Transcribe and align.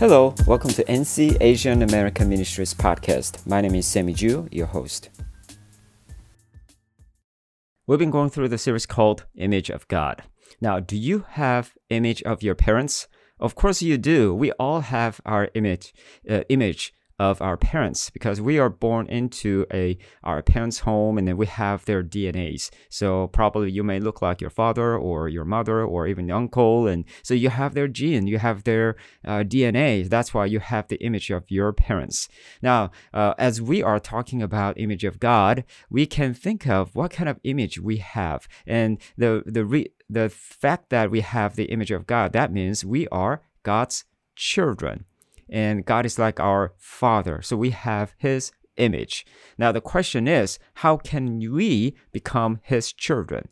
Hello, 0.00 0.34
welcome 0.44 0.70
to 0.70 0.82
NC 0.86 1.36
Asian 1.40 1.82
American 1.82 2.28
Ministries 2.28 2.74
podcast. 2.74 3.46
My 3.46 3.60
name 3.60 3.76
is 3.76 3.86
Sammy 3.86 4.12
Ju, 4.12 4.48
your 4.50 4.66
host. 4.66 5.08
We've 7.86 8.00
been 8.00 8.10
going 8.10 8.30
through 8.30 8.48
the 8.48 8.58
series 8.58 8.86
called 8.86 9.24
Image 9.36 9.70
of 9.70 9.86
God. 9.86 10.24
Now, 10.60 10.80
do 10.80 10.96
you 10.96 11.24
have 11.28 11.74
image 11.90 12.24
of 12.24 12.42
your 12.42 12.56
parents? 12.56 13.06
Of 13.38 13.54
course 13.54 13.82
you 13.82 13.96
do. 13.96 14.34
We 14.34 14.50
all 14.52 14.80
have 14.80 15.20
our 15.24 15.48
image 15.54 15.94
uh, 16.28 16.42
image 16.48 16.92
of 17.18 17.40
our 17.40 17.56
parents 17.56 18.10
because 18.10 18.40
we 18.40 18.58
are 18.58 18.68
born 18.68 19.06
into 19.06 19.66
a 19.72 19.96
our 20.22 20.42
parents' 20.42 20.80
home 20.80 21.16
and 21.16 21.28
then 21.28 21.36
we 21.36 21.46
have 21.46 21.84
their 21.84 22.02
DNAs. 22.02 22.70
So 22.88 23.28
probably 23.28 23.70
you 23.70 23.84
may 23.84 24.00
look 24.00 24.20
like 24.20 24.40
your 24.40 24.50
father 24.50 24.96
or 24.96 25.28
your 25.28 25.44
mother 25.44 25.84
or 25.84 26.06
even 26.06 26.30
uncle, 26.30 26.86
and 26.86 27.04
so 27.22 27.34
you 27.34 27.50
have 27.50 27.74
their 27.74 27.88
gene, 27.88 28.26
you 28.26 28.38
have 28.38 28.64
their 28.64 28.96
uh, 29.24 29.44
DNA. 29.44 30.08
That's 30.08 30.34
why 30.34 30.46
you 30.46 30.60
have 30.60 30.88
the 30.88 30.96
image 30.96 31.30
of 31.30 31.50
your 31.50 31.72
parents. 31.72 32.28
Now, 32.62 32.90
uh, 33.12 33.34
as 33.38 33.62
we 33.62 33.82
are 33.82 34.00
talking 34.00 34.42
about 34.42 34.78
image 34.78 35.04
of 35.04 35.20
God, 35.20 35.64
we 35.88 36.06
can 36.06 36.34
think 36.34 36.66
of 36.66 36.94
what 36.96 37.12
kind 37.12 37.28
of 37.28 37.38
image 37.44 37.78
we 37.78 37.98
have, 37.98 38.48
and 38.66 38.98
the 39.16 39.42
the 39.46 39.64
re- 39.64 39.92
the 40.08 40.28
fact 40.28 40.90
that 40.90 41.10
we 41.10 41.20
have 41.20 41.56
the 41.56 41.64
image 41.66 41.90
of 41.90 42.06
God, 42.06 42.32
that 42.32 42.52
means 42.52 42.84
we 42.84 43.06
are 43.08 43.42
God's 43.62 44.04
children 44.36 45.04
and 45.48 45.84
God 45.84 46.06
is 46.06 46.18
like 46.18 46.40
our 46.40 46.72
Father. 46.76 47.42
So 47.42 47.56
we 47.56 47.70
have 47.70 48.14
His 48.18 48.52
image. 48.76 49.26
Now, 49.58 49.72
the 49.72 49.80
question 49.80 50.26
is, 50.26 50.58
how 50.74 50.96
can 50.96 51.38
we 51.52 51.96
become 52.12 52.60
His 52.62 52.92
children? 52.92 53.48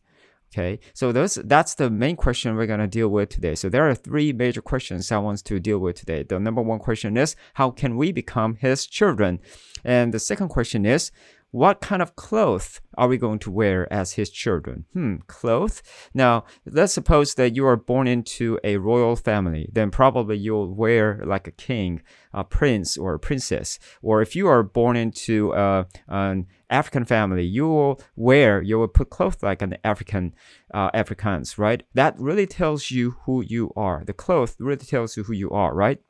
Okay, 0.55 0.81
so 0.93 1.13
those 1.13 1.37
that's 1.37 1.77
the 1.77 1.89
main 1.89 2.15
question 2.15 2.55
we're 2.55 2.67
gonna 2.67 2.87
deal 2.87 3.09
with 3.09 3.31
today. 3.31 3.55
So 3.55 3.71
there 3.71 3.89
are 3.89 3.95
three 3.95 4.35
major 4.35 4.61
questions 4.61 5.11
I 5.11 5.17
want 5.17 5.43
to 5.47 5.59
deal 5.59 5.79
with 5.79 5.97
today. 5.97 6.25
The 6.25 6.39
number 6.39 6.61
one 6.61 6.79
question 6.79 7.17
is, 7.17 7.37
how 7.55 7.71
can 7.71 7.97
we 7.97 8.13
become 8.13 8.57
His 8.57 8.87
children? 8.87 9.41
And 9.83 10.13
the 10.13 10.19
second 10.19 10.49
question 10.51 10.85
is, 10.85 11.11
what 11.53 11.83
kind 11.83 12.01
of 12.01 12.17
clothes 12.17 12.81
are 12.97 13.09
we 13.09 13.19
going 13.19 13.39
to 13.39 13.51
wear 13.51 13.91
as 13.93 14.15
his 14.15 14.31
children? 14.31 14.87
Hmm, 14.95 15.17
clothes? 15.27 15.83
Now, 16.15 16.45
let's 16.67 16.95
suppose 16.95 17.35
that 17.35 17.55
you 17.55 17.67
are 17.67 17.77
born 17.77 18.07
into 18.09 18.59
a 18.65 18.79
royal 18.79 19.17
family, 19.17 19.69
then 19.71 19.91
probably 19.91 20.39
you'll 20.39 20.75
wear 20.75 21.23
like 21.25 21.47
a 21.47 21.53
king, 21.53 22.03
a 22.33 22.43
prince, 22.43 22.97
or 22.97 23.15
a 23.15 23.19
princess. 23.19 23.79
Or 24.01 24.23
if 24.23 24.35
you 24.35 24.49
are 24.49 24.63
born 24.63 24.97
into 24.97 25.53
uh, 25.53 25.85
an 26.09 26.47
African 26.71 27.05
family, 27.05 27.45
you 27.45 27.69
will 27.69 28.01
wear, 28.17 28.63
you 28.63 28.79
will 28.79 28.89
put 28.89 29.11
clothes 29.11 29.43
like 29.43 29.61
an 29.61 29.77
African 29.85 30.35
uh, 30.73 30.91
Africans, 30.95 31.59
right? 31.59 31.83
That 31.93 32.19
really 32.19 32.47
tells 32.47 32.91
you 32.91 33.17
who 33.25 33.43
you 33.43 33.73
are. 33.77 34.05
The 34.07 34.15
clothes 34.15 34.57
really 34.59 34.87
tells 34.87 35.19
you 35.19 35.25
who 35.25 35.35
you 35.35 35.51
are, 35.51 35.75
right? 35.75 36.01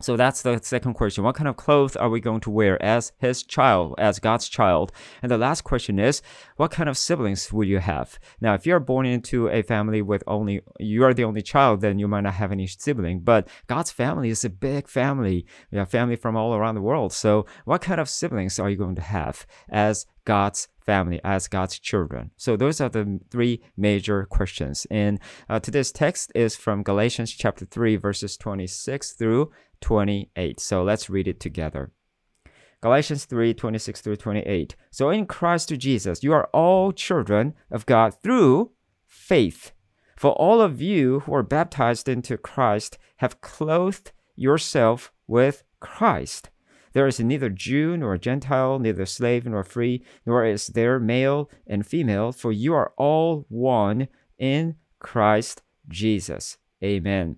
So 0.00 0.16
that's 0.16 0.42
the 0.42 0.60
second 0.62 0.94
question. 0.94 1.24
What 1.24 1.34
kind 1.34 1.48
of 1.48 1.56
clothes 1.56 1.96
are 1.96 2.08
we 2.08 2.20
going 2.20 2.40
to 2.40 2.50
wear 2.50 2.80
as 2.82 3.12
his 3.18 3.42
child, 3.42 3.94
as 3.98 4.20
God's 4.20 4.48
child? 4.48 4.92
And 5.22 5.30
the 5.30 5.38
last 5.38 5.64
question 5.64 5.98
is, 5.98 6.22
what 6.56 6.70
kind 6.70 6.88
of 6.88 6.96
siblings 6.96 7.52
will 7.52 7.64
you 7.64 7.78
have? 7.78 8.18
Now, 8.40 8.54
if 8.54 8.64
you're 8.64 8.80
born 8.80 9.06
into 9.06 9.48
a 9.48 9.62
family 9.62 10.00
with 10.02 10.22
only, 10.26 10.62
you 10.78 11.04
are 11.04 11.14
the 11.14 11.24
only 11.24 11.42
child, 11.42 11.80
then 11.80 11.98
you 11.98 12.06
might 12.06 12.22
not 12.22 12.34
have 12.34 12.52
any 12.52 12.66
sibling. 12.66 13.20
But 13.20 13.48
God's 13.66 13.90
family 13.90 14.30
is 14.30 14.44
a 14.44 14.50
big 14.50 14.88
family. 14.88 15.46
We 15.72 15.78
have 15.78 15.90
family 15.90 16.16
from 16.16 16.36
all 16.36 16.54
around 16.54 16.76
the 16.76 16.82
world. 16.82 17.12
So 17.12 17.46
what 17.64 17.82
kind 17.82 18.00
of 18.00 18.08
siblings 18.08 18.58
are 18.58 18.70
you 18.70 18.76
going 18.76 18.96
to 18.96 19.02
have 19.02 19.46
as 19.68 20.06
God's 20.24 20.68
family 20.88 21.20
as 21.22 21.48
God's 21.48 21.78
children? 21.78 22.30
So 22.38 22.56
those 22.56 22.80
are 22.80 22.88
the 22.88 23.20
three 23.30 23.60
major 23.76 24.24
questions. 24.24 24.86
And 24.90 25.20
uh, 25.50 25.60
today's 25.60 25.92
text 25.92 26.32
is 26.34 26.56
from 26.56 26.82
Galatians 26.82 27.30
chapter 27.32 27.66
3, 27.66 27.96
verses 27.96 28.38
26 28.38 29.12
through 29.12 29.50
28. 29.82 30.58
So 30.58 30.82
let's 30.82 31.10
read 31.10 31.28
it 31.28 31.40
together. 31.40 31.92
Galatians 32.80 33.26
3 33.26 33.52
26 33.52 34.00
through 34.00 34.16
28. 34.16 34.76
So 34.90 35.10
in 35.10 35.26
Christ 35.26 35.68
Jesus, 35.76 36.22
you 36.22 36.32
are 36.32 36.48
all 36.54 36.92
children 36.92 37.52
of 37.70 37.84
God 37.84 38.14
through 38.22 38.70
faith. 39.06 39.72
For 40.16 40.32
all 40.32 40.62
of 40.62 40.80
you 40.80 41.20
who 41.20 41.34
are 41.34 41.42
baptized 41.42 42.08
into 42.08 42.38
Christ 42.38 42.96
have 43.18 43.42
clothed 43.42 44.12
yourself 44.36 45.12
with 45.26 45.64
Christ. 45.80 46.48
There 46.98 47.06
is 47.06 47.20
neither 47.20 47.48
Jew 47.48 47.96
nor 47.96 48.18
Gentile, 48.18 48.80
neither 48.80 49.06
slave 49.06 49.46
nor 49.46 49.62
free, 49.62 50.02
nor 50.26 50.44
is 50.44 50.66
there 50.66 50.98
male 50.98 51.48
and 51.64 51.86
female, 51.86 52.32
for 52.32 52.50
you 52.50 52.74
are 52.74 52.92
all 52.96 53.46
one 53.48 54.08
in 54.36 54.74
Christ 54.98 55.62
Jesus. 55.86 56.58
Amen. 56.82 57.36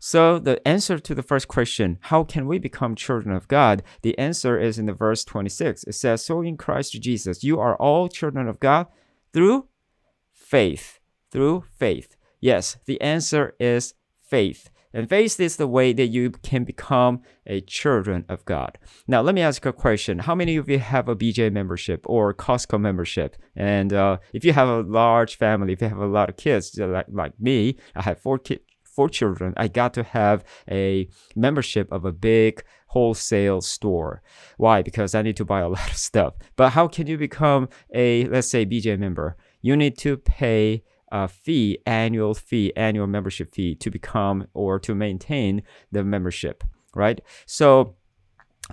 So 0.00 0.38
the 0.38 0.66
answer 0.66 0.98
to 0.98 1.14
the 1.14 1.22
first 1.22 1.46
question, 1.46 1.98
how 2.00 2.24
can 2.24 2.46
we 2.46 2.58
become 2.58 2.94
children 2.94 3.36
of 3.36 3.48
God? 3.48 3.82
The 4.00 4.16
answer 4.18 4.58
is 4.58 4.78
in 4.78 4.86
the 4.86 4.94
verse 4.94 5.24
26. 5.26 5.84
It 5.84 5.92
says, 5.92 6.24
So 6.24 6.40
in 6.40 6.56
Christ 6.56 6.92
Jesus, 6.94 7.44
you 7.44 7.60
are 7.60 7.76
all 7.76 8.08
children 8.08 8.48
of 8.48 8.60
God 8.60 8.86
through 9.34 9.68
faith. 10.32 11.00
Through 11.30 11.64
faith. 11.76 12.16
Yes, 12.40 12.78
the 12.86 12.98
answer 13.02 13.54
is 13.60 13.92
faith. 14.22 14.70
And 14.94 15.08
faith 15.08 15.40
is 15.40 15.56
the 15.56 15.66
way 15.66 15.92
that 15.92 16.08
you 16.08 16.30
can 16.30 16.64
become 16.64 17.22
a 17.46 17.60
children 17.62 18.24
of 18.28 18.44
God. 18.44 18.78
Now, 19.06 19.22
let 19.22 19.34
me 19.34 19.40
ask 19.40 19.64
a 19.64 19.72
question. 19.72 20.20
How 20.20 20.34
many 20.34 20.56
of 20.56 20.68
you 20.68 20.78
have 20.78 21.08
a 21.08 21.16
BJ 21.16 21.52
membership 21.52 22.04
or 22.08 22.34
Costco 22.34 22.80
membership? 22.80 23.36
And 23.56 23.92
uh, 23.92 24.18
if 24.32 24.44
you 24.44 24.52
have 24.52 24.68
a 24.68 24.80
large 24.80 25.36
family, 25.36 25.72
if 25.72 25.80
you 25.80 25.88
have 25.88 25.98
a 25.98 26.06
lot 26.06 26.28
of 26.28 26.36
kids, 26.36 26.78
like, 26.78 27.06
like 27.08 27.38
me, 27.40 27.78
I 27.94 28.02
have 28.02 28.20
four 28.20 28.38
kids 28.38 28.62
for 28.84 29.08
children, 29.08 29.54
I 29.56 29.68
got 29.68 29.94
to 29.94 30.02
have 30.02 30.44
a 30.70 31.08
membership 31.34 31.90
of 31.90 32.04
a 32.04 32.12
big 32.12 32.62
wholesale 32.88 33.62
store. 33.62 34.22
Why? 34.58 34.82
Because 34.82 35.14
I 35.14 35.22
need 35.22 35.36
to 35.38 35.46
buy 35.46 35.60
a 35.60 35.68
lot 35.76 35.90
of 35.90 35.96
stuff. 35.96 36.34
But 36.56 36.70
how 36.70 36.88
can 36.88 37.06
you 37.06 37.16
become 37.16 37.68
a, 37.94 38.26
let's 38.26 38.50
say, 38.50 38.66
BJ 38.66 38.98
member? 38.98 39.36
You 39.62 39.76
need 39.76 39.96
to 39.98 40.16
pay 40.18 40.82
a 41.12 41.28
fee, 41.28 41.78
annual 41.86 42.34
fee, 42.34 42.72
annual 42.74 43.06
membership 43.06 43.54
fee 43.54 43.76
to 43.76 43.90
become 43.90 44.48
or 44.54 44.80
to 44.80 44.94
maintain 44.94 45.62
the 45.92 46.02
membership, 46.02 46.64
right? 46.94 47.20
So, 47.46 47.94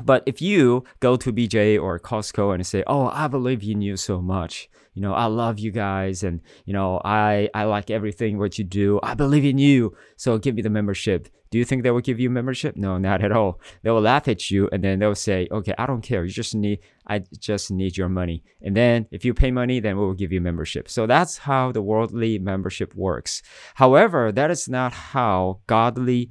but 0.04 0.24
if 0.26 0.42
you 0.42 0.84
go 1.00 1.16
to 1.18 1.34
BJ 1.34 1.82
or 1.82 2.00
Costco 2.00 2.54
and 2.54 2.66
say, 2.66 2.84
"Oh, 2.88 3.08
I 3.08 3.28
believe 3.28 3.64
in 3.64 3.82
you 3.82 3.98
so 3.98 4.22
much. 4.22 4.70
You 4.94 5.02
know, 5.02 5.14
I 5.14 5.26
love 5.26 5.60
you 5.60 5.72
guys 5.72 6.24
and 6.24 6.42
you 6.66 6.74
know, 6.74 7.02
I 7.04 7.50
I 7.54 7.64
like 7.66 7.90
everything 7.90 8.38
what 8.38 8.58
you 8.58 8.64
do. 8.66 9.00
I 9.04 9.14
believe 9.14 9.46
in 9.46 9.58
you. 9.58 9.96
So 10.16 10.38
give 10.38 10.56
me 10.56 10.62
the 10.62 10.70
membership." 10.70 11.30
Do 11.52 11.58
you 11.58 11.66
think 11.66 11.82
they 11.82 11.90
will 11.90 12.00
give 12.00 12.20
you 12.20 12.30
membership? 12.30 12.78
No, 12.78 13.00
not 13.00 13.24
at 13.24 13.32
all. 13.32 13.60
They 13.82 13.90
will 13.90 14.02
laugh 14.02 14.28
at 14.28 14.52
you 14.52 14.70
and 14.72 14.84
then 14.84 15.00
they'll 15.00 15.16
say, 15.16 15.48
"Okay, 15.52 15.74
I 15.80 15.88
don't 15.88 16.04
care. 16.04 16.24
You 16.24 16.32
just 16.32 16.54
need 16.54 16.80
I 17.08 17.24
just 17.40 17.72
need 17.72 17.98
your 17.98 18.10
money." 18.10 18.44
And 18.62 18.78
then 18.78 19.08
if 19.10 19.26
you 19.26 19.34
pay 19.34 19.50
money, 19.50 19.80
then 19.80 19.98
we 19.98 20.06
will 20.06 20.14
give 20.14 20.32
you 20.32 20.42
membership. 20.42 20.88
So 20.88 21.08
that's 21.08 21.40
how 21.40 21.72
the 21.72 21.82
worldly 21.82 22.38
membership 22.38 22.94
works. 22.96 23.42
However, 23.76 24.32
that 24.32 24.52
is 24.52 24.70
not 24.70 24.94
how 24.94 25.62
godly 25.66 26.30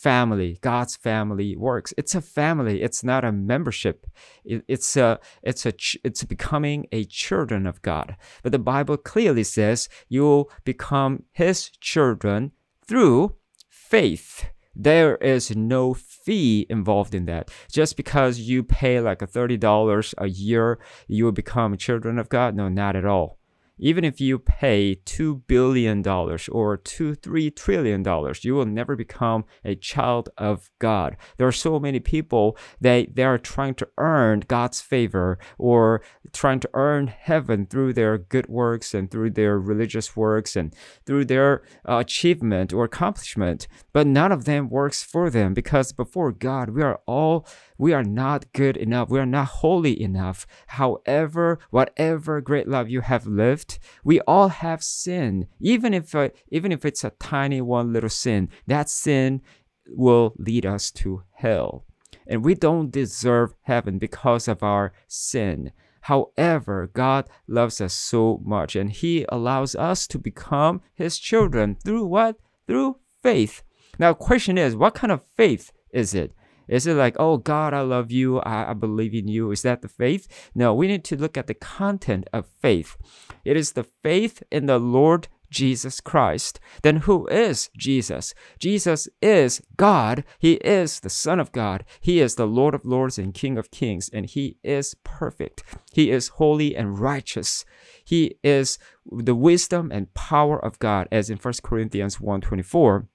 family 0.00 0.58
god's 0.62 0.96
family 0.96 1.56
works. 1.56 1.92
It's 1.98 2.14
a 2.14 2.20
family. 2.20 2.82
It's 2.82 3.04
not 3.04 3.24
a 3.24 3.32
membership. 3.32 4.06
It, 4.44 4.64
it's 4.66 4.96
a 4.96 5.20
it's 5.42 5.66
a 5.66 5.74
it's 6.04 6.24
becoming 6.24 6.86
a 6.92 7.04
children 7.04 7.66
of 7.66 7.82
god. 7.82 8.16
But 8.42 8.52
the 8.52 8.58
bible 8.58 8.96
clearly 8.96 9.44
says 9.44 9.88
you'll 10.08 10.50
become 10.64 11.24
his 11.32 11.70
children 11.80 12.52
through 12.86 13.36
faith. 13.68 14.46
There 14.74 15.16
is 15.16 15.54
no 15.56 15.94
fee 15.94 16.66
involved 16.70 17.14
in 17.14 17.26
that. 17.26 17.50
Just 17.70 17.96
because 17.96 18.38
you 18.38 18.62
pay 18.62 19.00
like 19.00 19.20
a 19.20 19.26
$30 19.26 20.14
a 20.16 20.28
year, 20.28 20.78
you 21.08 21.24
will 21.24 21.32
become 21.32 21.76
children 21.76 22.18
of 22.18 22.28
God? 22.28 22.54
No, 22.54 22.68
not 22.68 22.94
at 22.96 23.04
all 23.04 23.39
even 23.80 24.04
if 24.04 24.20
you 24.20 24.38
pay 24.38 24.96
$2 25.06 25.42
billion 25.46 26.06
or 26.06 26.76
2 26.76 27.14
3 27.14 27.50
trillion 27.50 28.02
dollars 28.02 28.44
you 28.44 28.54
will 28.54 28.66
never 28.66 28.94
become 28.94 29.44
a 29.64 29.74
child 29.74 30.28
of 30.38 30.70
god. 30.78 31.16
There 31.38 31.46
are 31.46 31.52
so 31.52 31.80
many 31.80 31.98
people 31.98 32.56
that 32.80 33.16
they 33.16 33.24
are 33.24 33.38
trying 33.38 33.74
to 33.74 33.88
earn 33.98 34.44
god's 34.46 34.80
favor 34.80 35.38
or 35.58 36.02
trying 36.32 36.60
to 36.60 36.70
earn 36.74 37.08
heaven 37.08 37.66
through 37.66 37.94
their 37.94 38.18
good 38.18 38.48
works 38.48 38.94
and 38.94 39.10
through 39.10 39.30
their 39.30 39.58
religious 39.58 40.14
works 40.16 40.54
and 40.56 40.74
through 41.06 41.24
their 41.24 41.62
uh, 41.88 41.96
achievement 41.96 42.72
or 42.72 42.84
accomplishment 42.84 43.66
but 43.92 44.06
none 44.06 44.32
of 44.32 44.44
them 44.44 44.68
works 44.68 45.02
for 45.02 45.30
them 45.30 45.54
because 45.54 45.92
before 45.92 46.32
god 46.32 46.70
we 46.70 46.82
are 46.82 47.00
all 47.06 47.46
we 47.80 47.94
are 47.94 48.04
not 48.04 48.52
good 48.52 48.76
enough. 48.76 49.08
We 49.08 49.18
are 49.18 49.24
not 49.24 49.46
holy 49.46 49.98
enough. 50.02 50.46
However 50.66 51.58
whatever 51.70 52.42
great 52.42 52.68
love 52.68 52.90
you 52.90 53.00
have 53.00 53.26
lived 53.26 53.69
we 54.04 54.20
all 54.22 54.48
have 54.48 54.82
sin. 54.82 55.46
Even 55.60 55.94
if 55.94 56.14
uh, 56.14 56.30
even 56.48 56.72
if 56.72 56.84
it's 56.84 57.04
a 57.04 57.10
tiny 57.10 57.60
one 57.60 57.92
little 57.92 58.10
sin, 58.10 58.48
that 58.66 58.88
sin 58.88 59.42
will 59.86 60.34
lead 60.38 60.66
us 60.66 60.90
to 60.90 61.22
hell. 61.32 61.84
And 62.26 62.44
we 62.44 62.54
don't 62.54 62.90
deserve 62.90 63.54
heaven 63.62 63.98
because 63.98 64.48
of 64.48 64.62
our 64.62 64.92
sin. 65.08 65.72
However, 66.02 66.90
God 66.92 67.28
loves 67.46 67.80
us 67.80 67.92
so 67.92 68.40
much 68.44 68.74
and 68.76 68.90
He 68.90 69.26
allows 69.28 69.74
us 69.74 70.06
to 70.08 70.18
become 70.18 70.80
His 70.94 71.18
children 71.18 71.76
through 71.84 72.06
what? 72.06 72.36
Through 72.66 72.96
faith. 73.22 73.62
Now, 73.98 74.14
question 74.14 74.56
is, 74.56 74.76
what 74.76 74.94
kind 74.94 75.12
of 75.12 75.24
faith 75.36 75.72
is 75.92 76.14
it? 76.14 76.32
Is 76.70 76.86
it 76.86 76.94
like, 76.94 77.16
oh 77.18 77.36
God, 77.36 77.74
I 77.74 77.80
love 77.80 78.12
you, 78.12 78.38
I, 78.38 78.70
I, 78.70 78.74
believe 78.74 79.12
in 79.12 79.26
you? 79.26 79.50
Is 79.50 79.62
that 79.62 79.82
the 79.82 79.88
faith? 79.88 80.28
No, 80.54 80.72
we 80.72 80.86
need 80.86 81.04
to 81.04 81.16
look 81.16 81.36
at 81.36 81.48
the 81.48 81.54
content 81.54 82.28
of 82.32 82.46
faith. 82.46 82.96
It 83.44 83.56
is 83.56 83.72
the 83.72 83.86
faith 84.02 84.42
in 84.52 84.66
the 84.66 84.78
Lord 84.78 85.26
Jesus 85.50 86.00
Christ. 86.00 86.60
Then 86.82 86.98
who 86.98 87.26
is 87.26 87.70
Jesus? 87.76 88.34
Jesus 88.58 89.08
is 89.20 89.60
God. 89.76 90.22
He 90.38 90.54
is 90.54 91.00
the 91.00 91.10
Son 91.10 91.40
of 91.40 91.50
God. 91.50 91.84
He 92.00 92.20
is 92.20 92.36
the 92.36 92.46
Lord 92.46 92.74
of 92.74 92.84
Lords 92.84 93.18
and 93.18 93.34
King 93.34 93.58
of 93.58 93.72
Kings, 93.72 94.08
and 94.12 94.26
He 94.26 94.58
is 94.62 94.94
perfect. 95.02 95.64
He 95.92 96.10
is 96.10 96.28
holy 96.28 96.76
and 96.76 97.00
righteous. 97.00 97.64
He 98.04 98.36
is 98.44 98.78
the 99.10 99.34
wisdom 99.34 99.90
and 99.92 100.14
power 100.14 100.64
of 100.64 100.78
God, 100.78 101.08
as 101.10 101.30
in 101.30 101.36
1 101.36 101.54
Corinthians 101.62 102.18
1.24. 102.18 103.08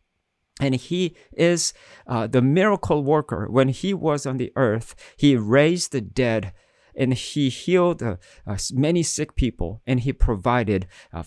And 0.61 0.75
he 0.75 1.15
is 1.33 1.73
uh, 2.07 2.27
the 2.27 2.41
miracle 2.41 3.03
worker. 3.03 3.47
When 3.49 3.69
he 3.69 3.93
was 3.93 4.25
on 4.25 4.37
the 4.37 4.53
earth, 4.55 4.95
he 5.17 5.35
raised 5.35 5.91
the 5.91 6.01
dead 6.01 6.53
and 6.95 7.13
he 7.13 7.49
healed 7.49 8.01
uh, 8.01 8.15
uh, 8.47 8.57
many 8.73 9.03
sick 9.03 9.35
people 9.35 9.81
and 9.85 9.99
he 9.99 10.13
provided 10.13 10.87
uh, 11.11 11.23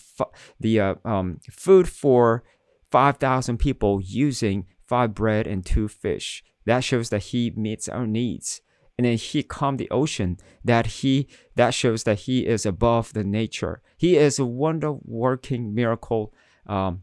the 0.58 0.80
uh, 0.80 0.94
um, 1.04 1.40
food 1.50 1.88
for 1.88 2.42
5,000 2.90 3.58
people 3.58 4.00
using 4.00 4.66
five 4.86 5.14
bread 5.14 5.46
and 5.46 5.64
two 5.64 5.88
fish. 5.88 6.42
That 6.64 6.84
shows 6.84 7.10
that 7.10 7.24
he 7.24 7.50
meets 7.50 7.88
our 7.88 8.06
needs. 8.06 8.62
And 8.96 9.06
then 9.06 9.16
he 9.16 9.42
calmed 9.42 9.78
the 9.78 9.90
ocean. 9.90 10.38
That 10.64 10.86
he 10.86 11.28
that 11.54 11.72
shows 11.72 12.02
that 12.02 12.20
he 12.20 12.46
is 12.46 12.66
above 12.66 13.12
the 13.12 13.22
nature. 13.22 13.80
He 13.96 14.16
is 14.16 14.38
a 14.38 14.44
wonder 14.44 14.92
working 14.92 15.72
miracle 15.72 16.34
um, 16.66 17.02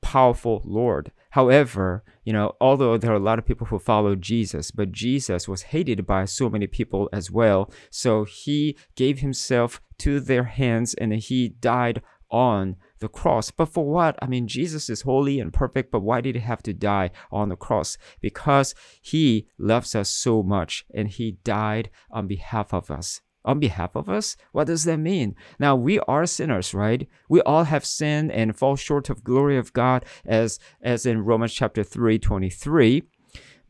powerful 0.00 0.62
Lord. 0.64 1.12
However, 1.36 2.02
you 2.24 2.32
know, 2.32 2.54
although 2.62 2.96
there 2.96 3.12
are 3.12 3.16
a 3.16 3.28
lot 3.30 3.38
of 3.38 3.44
people 3.44 3.66
who 3.66 3.78
follow 3.78 4.14
Jesus, 4.16 4.70
but 4.70 4.90
Jesus 4.90 5.46
was 5.46 5.64
hated 5.64 6.06
by 6.06 6.24
so 6.24 6.48
many 6.48 6.66
people 6.66 7.10
as 7.12 7.30
well. 7.30 7.70
So 7.90 8.24
he 8.24 8.78
gave 8.94 9.18
himself 9.18 9.82
to 9.98 10.18
their 10.18 10.44
hands 10.44 10.94
and 10.94 11.12
he 11.12 11.50
died 11.50 12.00
on 12.30 12.76
the 13.00 13.08
cross. 13.08 13.50
But 13.50 13.68
for 13.68 13.84
what? 13.84 14.18
I 14.22 14.28
mean, 14.28 14.48
Jesus 14.48 14.88
is 14.88 15.02
holy 15.02 15.38
and 15.38 15.52
perfect, 15.52 15.92
but 15.92 16.00
why 16.00 16.22
did 16.22 16.36
he 16.36 16.40
have 16.40 16.62
to 16.62 16.72
die 16.72 17.10
on 17.30 17.50
the 17.50 17.56
cross? 17.56 17.98
Because 18.22 18.74
he 19.02 19.46
loves 19.58 19.94
us 19.94 20.08
so 20.08 20.42
much 20.42 20.86
and 20.94 21.06
he 21.06 21.32
died 21.44 21.90
on 22.10 22.26
behalf 22.26 22.72
of 22.72 22.90
us 22.90 23.20
on 23.46 23.60
behalf 23.60 23.94
of 23.94 24.08
us? 24.08 24.36
What 24.52 24.66
does 24.66 24.84
that 24.84 24.98
mean? 24.98 25.34
Now, 25.58 25.76
we 25.76 25.98
are 26.00 26.26
sinners, 26.26 26.74
right? 26.74 27.08
We 27.28 27.40
all 27.42 27.64
have 27.64 27.86
sinned 27.86 28.32
and 28.32 28.56
fall 28.56 28.76
short 28.76 29.08
of 29.08 29.24
glory 29.24 29.56
of 29.56 29.72
God 29.72 30.04
as 30.26 30.58
as 30.82 31.06
in 31.06 31.24
Romans 31.24 31.54
chapter 31.54 31.82
3, 31.82 32.18
23. 32.18 33.04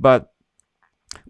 But 0.01 0.33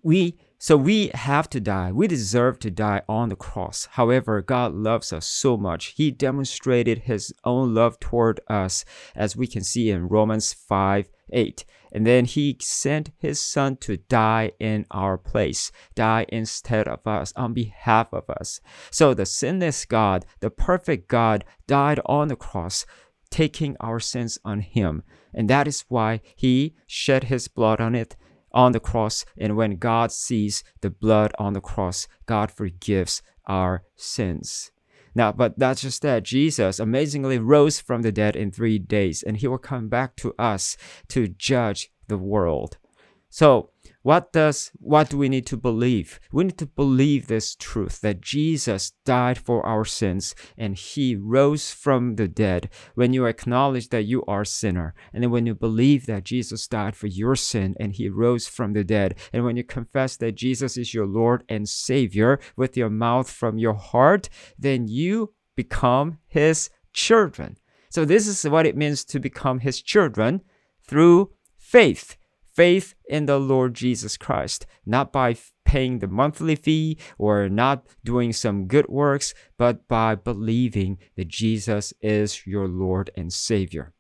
we 0.02 0.38
so 0.58 0.76
we 0.76 1.10
have 1.14 1.50
to 1.50 1.60
die. 1.60 1.93
We 1.93 2.06
deserve 2.06 2.58
to 2.60 2.70
die 2.70 3.02
on 3.08 3.28
the 3.28 3.37
cross. 3.37 3.88
However, 3.93 4.40
God 4.40 4.72
loves 4.75 5.12
us 5.12 5.26
so 5.26 5.56
much. 5.56 5.94
He 5.96 6.10
demonstrated 6.10 7.00
his 7.00 7.32
own 7.44 7.75
love 7.75 8.00
toward 8.00 8.40
us, 8.48 8.84
as 9.14 9.37
we 9.37 9.46
can 9.46 9.62
see 9.62 9.90
in 9.90 10.08
Romans 10.08 10.54
5 10.54 11.10
8. 11.32 11.64
And 11.93 12.06
then 12.06 12.25
he 12.25 12.56
sent 12.61 13.11
his 13.17 13.40
son 13.40 13.76
to 13.78 13.96
die 13.96 14.52
in 14.58 14.87
our 14.90 15.17
place, 15.17 15.73
die 15.94 16.26
instead 16.28 16.88
of 16.88 17.06
us, 17.06 17.32
on 17.37 17.55
behalf 17.55 18.12
of 18.12 18.28
us. 18.28 18.61
So 18.90 19.14
the 19.14 19.26
sinless 19.26 19.84
God, 19.84 20.26
the 20.40 20.50
perfect 20.50 21.08
God, 21.08 21.44
died 21.67 22.00
on 22.06 22.28
the 22.28 22.37
cross, 22.37 22.84
taking 23.31 23.76
our 23.81 24.00
sins 24.00 24.38
on 24.44 24.61
him. 24.61 25.02
And 25.32 25.49
that 25.50 25.67
is 25.67 25.84
why 25.88 26.20
he 26.34 26.75
shed 26.87 27.25
his 27.25 27.49
blood 27.49 27.81
on 27.81 27.94
it 27.94 28.17
on 28.52 28.72
the 28.72 28.81
cross. 28.81 29.25
And 29.37 29.56
when 29.56 29.76
God 29.76 30.12
sees 30.12 30.64
the 30.81 30.90
blood 30.90 31.32
on 31.38 31.52
the 31.52 31.61
cross, 31.61 32.08
God 32.26 32.50
forgives 32.50 33.22
our 33.46 33.84
sins. 33.94 34.70
Now, 35.17 35.33
but 35.33 35.59
that's 35.59 35.81
just 35.81 36.03
that. 36.03 36.25
Jesus 36.25 36.79
amazingly 36.79 37.39
rose 37.39 37.81
from 37.81 38.03
the 38.03 38.13
dead 38.13 38.37
in 38.37 38.53
three 38.53 38.79
days, 38.79 39.23
and 39.23 39.39
he 39.39 39.49
will 39.49 39.57
come 39.57 39.89
back 39.89 40.15
to 40.17 40.35
us 40.39 40.77
to 41.09 41.27
judge 41.27 41.91
the 42.07 42.19
world. 42.19 42.77
So, 43.31 43.71
what 44.03 44.33
does 44.33 44.71
what 44.75 45.11
do 45.11 45.19
we 45.19 45.29
need 45.29 45.47
to 45.47 45.56
believe? 45.56 46.21
We 46.33 46.44
need 46.44 46.59
to 46.59 46.67
believe 46.67 47.27
this 47.27 47.55
truth 47.55 48.00
that 48.03 48.21
Jesus 48.21 48.93
died 49.05 49.38
for 49.38 49.65
our 49.67 49.85
sins 49.85 50.35
and 50.56 50.77
he 50.77 51.17
rose 51.17 51.73
from 51.73 52.17
the 52.17 52.29
dead. 52.29 52.71
When 52.94 53.12
you 53.12 53.27
acknowledge 53.27 53.88
that 53.88 54.05
you 54.05 54.25
are 54.27 54.43
a 54.43 54.47
sinner, 54.47 54.94
and 55.12 55.23
then 55.23 55.31
when 55.31 55.47
you 55.47 55.55
believe 55.55 56.06
that 56.06 56.25
Jesus 56.25 56.67
died 56.69 56.97
for 56.97 57.06
your 57.06 57.37
sin 57.37 57.75
and 57.81 57.93
he 57.93 58.09
rose 58.09 58.47
from 58.47 58.73
the 58.73 58.85
dead, 58.85 59.17
and 59.33 59.44
when 59.44 59.56
you 59.56 59.65
confess 59.65 60.17
that 60.19 60.35
Jesus 60.35 60.77
is 60.77 60.94
your 60.94 61.06
Lord 61.06 61.44
and 61.49 61.69
Savior 61.69 62.39
with 62.56 62.77
your 62.77 62.91
mouth 62.91 63.31
from 63.31 63.59
your 63.59 63.75
heart, 63.75 64.29
then 64.59 64.89
you 64.89 65.35
become 65.56 66.19
his 66.27 66.71
children. 66.93 67.56
So 67.91 68.05
this 68.05 68.27
is 68.27 68.49
what 68.49 68.67
it 68.67 68.77
means 68.77 69.05
to 69.06 69.21
become 69.21 69.61
his 69.61 69.81
children 69.82 70.43
through 70.87 71.32
faith 71.56 72.17
faith 72.56 72.94
in 73.08 73.26
the 73.26 73.38
Lord 73.38 73.75
Jesus 73.75 74.17
Christ, 74.17 74.67
not 74.87 75.12
by 75.12 75.37
paying 75.64 75.99
the 75.99 76.08
monthly 76.08 76.56
fee 76.56 76.97
or 77.19 77.49
not 77.49 77.87
doing 78.03 78.32
some 78.32 78.67
good 78.67 78.88
works, 78.88 79.35
but 79.58 79.87
by 79.87 80.14
believing 80.14 80.99
that 81.17 81.29
Jesus 81.29 81.93
is 82.00 82.47
your 82.47 82.67
Lord 82.67 83.11
and 83.14 83.32
Savior. 83.32 83.93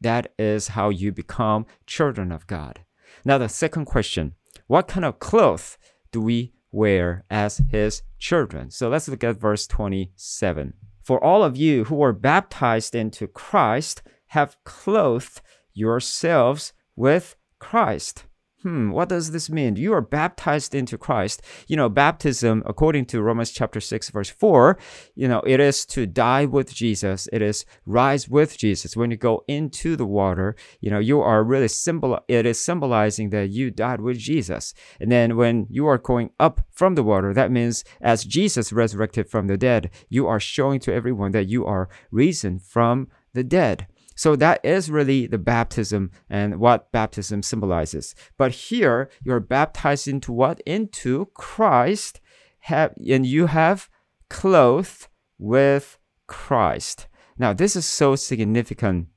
That 0.00 0.32
is 0.38 0.68
how 0.68 0.90
you 0.90 1.10
become 1.12 1.64
children 1.86 2.30
of 2.30 2.46
God. 2.46 2.84
Now, 3.24 3.38
the 3.38 3.48
second 3.48 3.86
question 3.86 4.34
what 4.66 4.88
kind 4.88 5.04
of 5.04 5.18
clothes 5.18 5.78
do 6.12 6.20
we 6.20 6.52
wear 6.70 7.24
as 7.30 7.62
His 7.70 8.02
children? 8.18 8.70
So 8.70 8.88
let's 8.88 9.08
look 9.08 9.24
at 9.24 9.40
verse 9.40 9.66
27. 9.66 10.74
For 11.02 11.22
all 11.22 11.42
of 11.42 11.56
you 11.56 11.84
who 11.84 11.96
were 11.96 12.12
baptized 12.12 12.94
into 12.94 13.26
Christ 13.26 14.02
have 14.28 14.56
clothed 14.64 15.40
yourselves 15.72 16.72
with 16.94 17.36
Christ. 17.62 18.24
Hmm, 18.62 18.90
what 18.90 19.08
does 19.08 19.30
this 19.30 19.48
mean? 19.48 19.76
You 19.76 19.92
are 19.92 20.00
baptized 20.00 20.74
into 20.74 20.98
Christ. 20.98 21.42
You 21.68 21.76
know, 21.76 21.88
baptism, 21.88 22.62
according 22.66 23.06
to 23.06 23.22
Romans 23.22 23.52
chapter 23.52 23.80
6, 23.80 24.10
verse 24.10 24.30
4, 24.30 24.78
you 25.14 25.28
know, 25.28 25.40
it 25.46 25.60
is 25.60 25.86
to 25.86 26.06
die 26.06 26.44
with 26.44 26.74
Jesus. 26.74 27.28
It 27.32 27.40
is 27.40 27.64
rise 27.86 28.28
with 28.28 28.58
Jesus. 28.58 28.96
When 28.96 29.12
you 29.12 29.16
go 29.16 29.44
into 29.46 29.94
the 29.96 30.06
water, 30.06 30.56
you 30.80 30.90
know, 30.90 30.98
you 30.98 31.20
are 31.20 31.44
really 31.44 31.68
symbol, 31.68 32.18
it 32.26 32.46
is 32.46 32.60
symbolizing 32.60 33.30
that 33.30 33.50
you 33.50 33.70
died 33.70 34.00
with 34.00 34.18
Jesus. 34.18 34.74
And 35.00 35.10
then 35.10 35.36
when 35.36 35.66
you 35.70 35.86
are 35.86 35.98
going 35.98 36.30
up 36.40 36.66
from 36.70 36.96
the 36.96 37.04
water, 37.04 37.32
that 37.32 37.52
means 37.52 37.84
as 38.00 38.24
Jesus 38.24 38.72
resurrected 38.72 39.28
from 39.28 39.46
the 39.46 39.56
dead, 39.56 39.90
you 40.08 40.26
are 40.26 40.40
showing 40.40 40.80
to 40.80 40.92
everyone 40.92 41.30
that 41.32 41.48
you 41.48 41.64
are 41.64 41.88
risen 42.10 42.58
from 42.58 43.08
the 43.34 43.44
dead. 43.44 43.86
So 44.14 44.36
that 44.36 44.64
is 44.64 44.90
really 44.90 45.26
the 45.26 45.38
baptism 45.38 46.10
and 46.28 46.58
what 46.58 46.92
baptism 46.92 47.42
symbolizes. 47.42 48.14
But 48.36 48.52
here 48.52 49.10
you're 49.22 49.40
baptized 49.40 50.08
into 50.08 50.32
what? 50.32 50.60
Into 50.66 51.26
Christ, 51.34 52.20
have, 52.60 52.94
and 53.08 53.26
you 53.26 53.46
have 53.46 53.88
clothed 54.28 55.08
with 55.38 55.98
Christ. 56.26 57.06
Now 57.38 57.52
this 57.52 57.76
is 57.76 57.86
so 57.86 58.16
significant. 58.16 59.08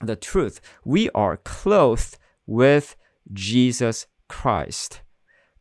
The 0.00 0.16
truth, 0.16 0.60
we 0.84 1.10
are 1.10 1.36
clothed 1.36 2.18
with 2.46 2.94
Jesus 3.32 4.06
Christ. 4.28 5.02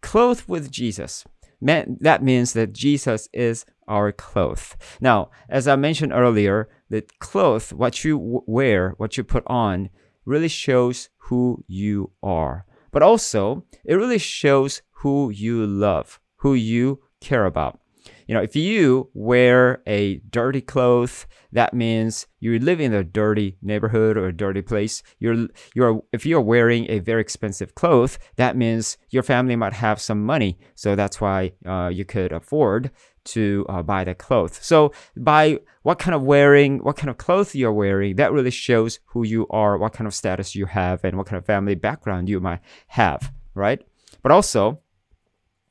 Clothed 0.02 0.48
with 0.48 0.70
Jesus. 0.72 1.26
Man, 1.60 1.98
that 2.02 2.24
means 2.24 2.54
that 2.54 2.74
Jesus 2.74 3.28
is 3.34 3.66
our 3.88 4.12
clothes. 4.12 4.76
Now, 5.02 5.32
as 5.50 5.68
I 5.68 5.76
mentioned 5.76 6.14
earlier, 6.14 6.70
the 6.90 7.04
clothes, 7.20 7.74
what 7.74 8.04
you 8.04 8.44
wear, 8.48 8.94
what 8.98 9.18
you 9.18 9.24
put 9.24 9.44
on, 9.48 9.90
really 10.26 10.48
shows 10.48 11.10
who 11.18 11.64
you 11.68 12.12
are. 12.22 12.66
But 12.92 13.04
also, 13.04 13.66
it 13.86 13.96
really 13.96 14.18
shows 14.18 14.82
who 14.92 15.30
you 15.30 15.66
love, 15.66 16.20
who 16.38 16.54
you 16.54 17.02
care 17.22 17.46
about. 17.46 17.80
You 18.28 18.34
know, 18.34 18.42
if 18.42 18.56
you 18.56 19.10
wear 19.14 19.82
a 19.88 20.18
dirty 20.30 20.60
clothes, 20.60 21.26
that 21.54 21.74
means 21.74 22.28
you 22.42 22.60
live 22.60 22.82
in 22.82 22.94
a 22.94 23.04
dirty 23.04 23.58
neighborhood 23.62 24.18
or 24.18 24.28
a 24.28 24.36
dirty 24.36 24.62
place. 24.62 25.02
You're 25.20 25.48
you're 25.74 26.04
if 26.12 26.26
you're 26.26 26.42
wearing 26.42 26.86
a 26.90 27.00
very 27.00 27.22
expensive 27.22 27.74
clothes, 27.76 28.20
that 28.36 28.58
means 28.58 28.98
your 29.10 29.24
family 29.24 29.56
might 29.56 29.74
have 29.74 30.02
some 30.02 30.26
money, 30.26 30.60
so 30.76 30.96
that's 30.96 31.22
why 31.22 31.54
uh, 31.66 31.90
you 31.92 32.04
could 32.04 32.34
afford 32.34 32.92
to 33.28 33.66
uh, 33.70 33.82
buy 33.82 34.04
the 34.04 34.14
clothes. 34.14 34.60
So 34.62 34.92
by 35.16 35.60
what 35.84 36.00
kind 36.00 36.16
of 36.16 36.24
wearing, 36.24 36.80
what 36.80 36.98
kind 36.98 37.10
of 37.10 37.18
clothes 37.18 37.56
you're 37.56 37.74
wearing, 37.74 38.18
that 38.18 38.32
really 38.32 38.52
shows 38.52 39.00
who 39.06 39.26
you 39.26 39.48
are, 39.50 39.78
what 39.78 39.94
kind 39.94 40.08
of 40.08 40.14
status 40.14 40.56
you 40.56 40.66
have, 40.66 41.04
and 41.04 41.18
what 41.18 41.28
kind 41.28 41.38
of 41.38 41.46
family 41.46 41.76
background 41.76 42.28
you 42.30 42.40
might 42.40 42.60
have, 42.88 43.32
right? 43.54 43.82
But 44.22 44.32
also, 44.32 44.82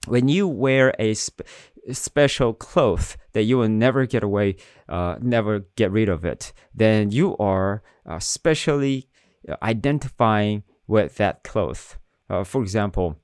when 0.07 0.29
you 0.29 0.49
wear 0.49 0.95
a 0.99 1.15
sp- 1.15 1.47
special 1.93 2.53
cloth 2.55 3.17
that 3.33 3.43
you 3.43 3.59
will 3.59 3.69
never 3.69 4.07
get 4.07 4.23
away, 4.23 4.57
uh, 4.89 5.17
never 5.21 5.61
get 5.77 5.91
rid 5.91 6.09
of 6.09 6.25
it, 6.25 6.53
then 6.75 7.11
you 7.11 7.37
are 7.39 7.83
uh, 8.07 8.19
specially 8.19 9.09
uh, 9.49 9.57
identifying 9.63 10.63
with 10.87 11.17
that 11.17 11.43
cloth. 11.43 11.99
Uh, 12.29 12.45
for 12.45 12.63
example, 12.63 13.17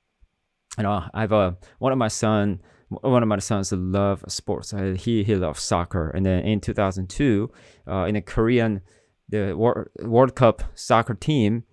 you 0.77 0.85
know, 0.85 1.05
I 1.13 1.21
have 1.21 1.33
a 1.33 1.57
one 1.79 1.93
of 1.93 1.99
my 1.99 2.09
son, 2.09 2.61
one 2.89 3.23
of 3.23 3.29
my 3.29 3.39
sons 3.39 3.73
love 3.73 4.25
sports. 4.29 4.73
Uh, 4.73 4.95
he 4.99 5.25
he 5.25 5.35
loves 5.35 5.63
soccer, 5.63 6.11
and 6.11 6.25
then 6.25 6.45
in 6.45 6.61
2002, 6.61 7.51
uh, 7.89 8.05
in 8.05 8.15
the 8.15 8.23
Korean, 8.23 8.81
the 9.29 9.55
World, 9.55 9.89
World 10.01 10.35
Cup 10.35 10.63
soccer 10.75 11.15
team 11.15 11.65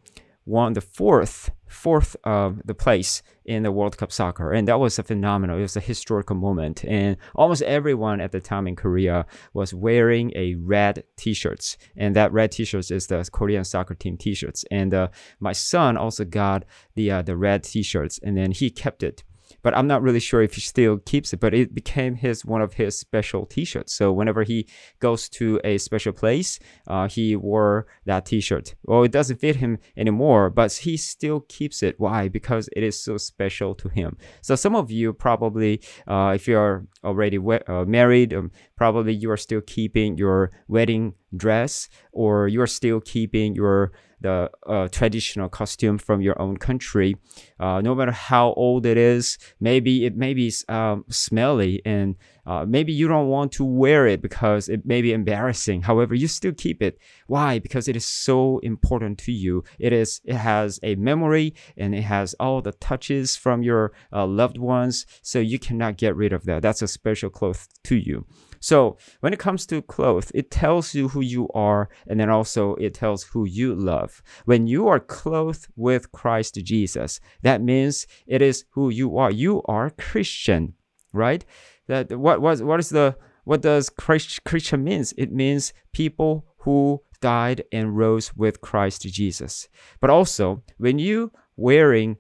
won 0.50 0.74
the 0.74 0.82
fourth 0.82 1.52
fourth 1.68 2.16
uh, 2.24 2.52
the 2.66 2.74
place 2.74 3.22
in 3.46 3.64
the 3.64 3.72
World 3.72 3.96
Cup 3.98 4.12
soccer, 4.12 4.52
and 4.52 4.68
that 4.68 4.80
was 4.80 5.00
a 5.00 5.04
phenomenal. 5.04 5.58
It 5.58 5.62
was 5.62 5.78
a 5.78 5.82
historical 5.82 6.36
moment, 6.36 6.84
and 6.84 7.16
almost 7.36 7.62
everyone 7.62 8.20
at 8.20 8.32
the 8.32 8.40
time 8.40 8.68
in 8.68 8.76
Korea 8.76 9.26
was 9.54 9.74
wearing 9.74 10.32
a 10.36 10.56
red 10.56 11.04
T-shirts, 11.16 11.78
and 11.96 12.16
that 12.16 12.34
red 12.34 12.52
T-shirts 12.52 12.92
is 12.92 13.08
the 13.08 13.28
Korean 13.32 13.64
soccer 13.64 13.94
team 13.94 14.18
T-shirts. 14.18 14.66
And 14.72 14.94
uh, 14.94 15.10
my 15.40 15.54
son 15.54 15.96
also 15.96 16.26
got 16.26 16.66
the 16.96 17.12
uh, 17.12 17.22
the 17.22 17.38
red 17.38 17.64
T-shirts, 17.64 18.20
and 18.24 18.36
then 18.36 18.52
he 18.52 18.70
kept 18.70 19.04
it 19.04 19.24
but 19.62 19.76
I'm 19.78 19.88
not 19.88 20.02
really 20.02 20.20
sure 20.20 20.42
if 20.42 20.54
he 20.54 20.62
still 20.62 20.98
keeps 20.98 21.34
it. 21.34 21.40
But 21.40 21.54
it 21.54 21.74
became 21.74 22.16
his 22.16 22.46
one 22.46 22.62
of 22.62 22.74
his 22.74 22.98
special 22.98 23.46
T-shirts. 23.46 23.94
So 23.94 24.12
whenever 24.12 24.44
he 24.44 24.68
goes 25.00 25.30
to 25.30 25.60
a 25.64 25.78
special 25.78 26.14
place, 26.14 26.60
uh, 26.88 27.08
he 27.08 27.36
wore 27.36 27.88
that 28.06 28.26
T-shirt. 28.26 28.76
Well, 28.84 29.04
it 29.04 29.12
doesn't 29.12 29.38
fit 29.40 29.58
him 29.58 29.78
anymore, 29.98 30.50
but 30.50 30.72
he 30.74 30.98
still 30.98 31.42
keeps 31.42 31.84
it. 31.84 31.96
Why? 32.00 32.28
Because 32.28 32.70
it 32.76 32.84
is 32.84 33.02
so 33.02 33.18
special 33.18 33.76
to 33.76 33.90
him. 33.90 34.18
So 34.42 34.56
some 34.56 34.76
of 34.76 34.92
you 34.92 35.14
probably, 35.14 35.82
uh, 36.08 36.34
if 36.36 36.48
you 36.48 36.58
are 36.58 36.86
already 37.04 37.38
we- 37.38 37.60
uh, 37.68 37.86
married, 37.86 38.34
um, 38.34 38.52
probably 38.76 39.14
you 39.14 39.30
are 39.32 39.38
still 39.38 39.62
keeping 39.62 40.18
your 40.18 40.52
wedding 40.68 41.14
dress, 41.36 41.90
or 42.12 42.48
you 42.48 42.62
are 42.62 42.68
still 42.68 43.00
keeping 43.00 43.56
your 43.56 43.92
the 44.22 44.50
uh, 44.68 44.88
traditional 44.90 45.48
costume 45.48 45.98
from 45.98 46.22
your 46.22 46.40
own 46.42 46.58
country, 46.58 47.16
uh, 47.60 47.80
no 47.82 47.96
matter 47.96 48.12
how 48.12 48.54
old 48.54 48.86
it 48.86 48.98
is. 48.98 49.38
Maybe 49.60 50.06
it 50.06 50.16
may 50.16 50.34
be 50.34 50.52
um, 50.68 51.06
smelly 51.10 51.82
and 51.86 52.16
uh, 52.50 52.66
maybe 52.68 52.92
you 52.92 53.08
don't 53.08 53.28
want 53.28 53.52
to 53.52 53.64
wear 53.64 54.08
it 54.08 54.24
because 54.24 54.70
it 54.70 54.84
may 54.84 55.04
be 55.04 55.14
embarrassing. 55.14 55.84
However, 55.84 56.16
you 56.16 56.28
still 56.28 56.52
keep 56.52 56.82
it. 56.82 56.98
Why? 57.28 57.60
Because 57.60 57.88
it 57.88 57.96
is 57.96 58.06
so 58.06 58.58
important 58.64 59.20
to 59.20 59.32
you. 59.32 59.64
It 59.78 59.94
is. 59.94 60.20
It 60.26 60.34
has 60.34 60.80
a 60.82 60.96
memory 60.96 61.54
and 61.78 61.94
it 61.94 62.02
has 62.02 62.34
all 62.40 62.64
the 62.64 62.72
touches 62.72 63.36
from 63.36 63.62
your 63.62 63.92
uh, 64.12 64.26
loved 64.26 64.58
ones. 64.58 65.06
So 65.22 65.38
you 65.38 65.60
cannot 65.60 65.98
get 65.98 66.16
rid 66.16 66.34
of 66.34 66.46
that. 66.46 66.64
That's 66.64 66.82
a 66.82 66.88
special 66.88 67.30
cloth 67.30 67.68
to 67.84 67.96
you. 67.96 68.26
So 68.60 68.98
when 69.20 69.32
it 69.32 69.40
comes 69.40 69.68
to 69.68 69.84
clothes, 69.84 70.32
it 70.34 70.50
tells 70.50 70.96
you 70.96 71.10
who 71.10 71.22
you 71.22 71.50
are, 71.54 71.88
and 72.08 72.20
then 72.20 72.32
also 72.32 72.74
it 72.76 72.96
tells 72.96 73.26
who 73.26 73.46
you 73.46 73.76
love. 73.76 74.24
When 74.46 74.66
you 74.66 74.88
are 74.88 75.00
clothed 75.00 75.68
with 75.76 76.12
Christ 76.12 76.56
Jesus, 76.56 77.20
that 77.44 77.62
means 77.62 78.08
it 78.26 78.42
is 78.42 78.66
who 78.72 78.90
you 78.90 79.18
are. 79.20 79.30
You 79.32 79.62
are 79.66 79.92
Christian, 79.92 80.74
right? 81.14 81.46
That 81.90 82.18
what 82.18 82.42
what 82.42 82.62
what 82.62 82.80
is 82.80 82.90
the 82.90 83.18
what 83.44 83.62
does 83.62 83.90
Christ, 83.90 84.46
Christian 84.46 84.86
means? 84.86 85.14
It 85.18 85.34
means 85.34 85.74
people 85.92 86.46
who 86.60 87.02
died 87.20 87.66
and 87.74 87.98
rose 87.98 88.34
with 88.36 88.62
Christ 88.62 89.02
Jesus. 89.02 89.68
But 90.00 90.10
also, 90.10 90.64
when 90.78 91.00
you 91.00 91.34
wearing 91.58 92.16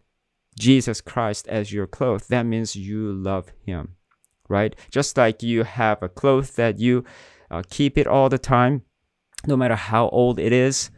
Jesus 0.59 0.99
Christ 0.99 1.47
as 1.47 1.71
your 1.71 1.87
clothes, 1.87 2.27
that 2.27 2.45
means 2.45 2.75
you 2.75 3.13
love 3.13 3.53
him 3.65 3.95
right? 4.49 4.75
Just 4.91 5.15
like 5.15 5.41
you 5.41 5.63
have 5.63 6.03
a 6.03 6.09
cloth 6.09 6.55
that 6.57 6.79
you 6.79 7.05
uh, 7.49 7.63
keep 7.69 7.97
it 7.97 8.07
all 8.07 8.27
the 8.27 8.37
time, 8.37 8.81
no 9.47 9.55
matter 9.55 9.75
how 9.75 10.09
old 10.09 10.39
it 10.39 10.51
is, 10.51 10.91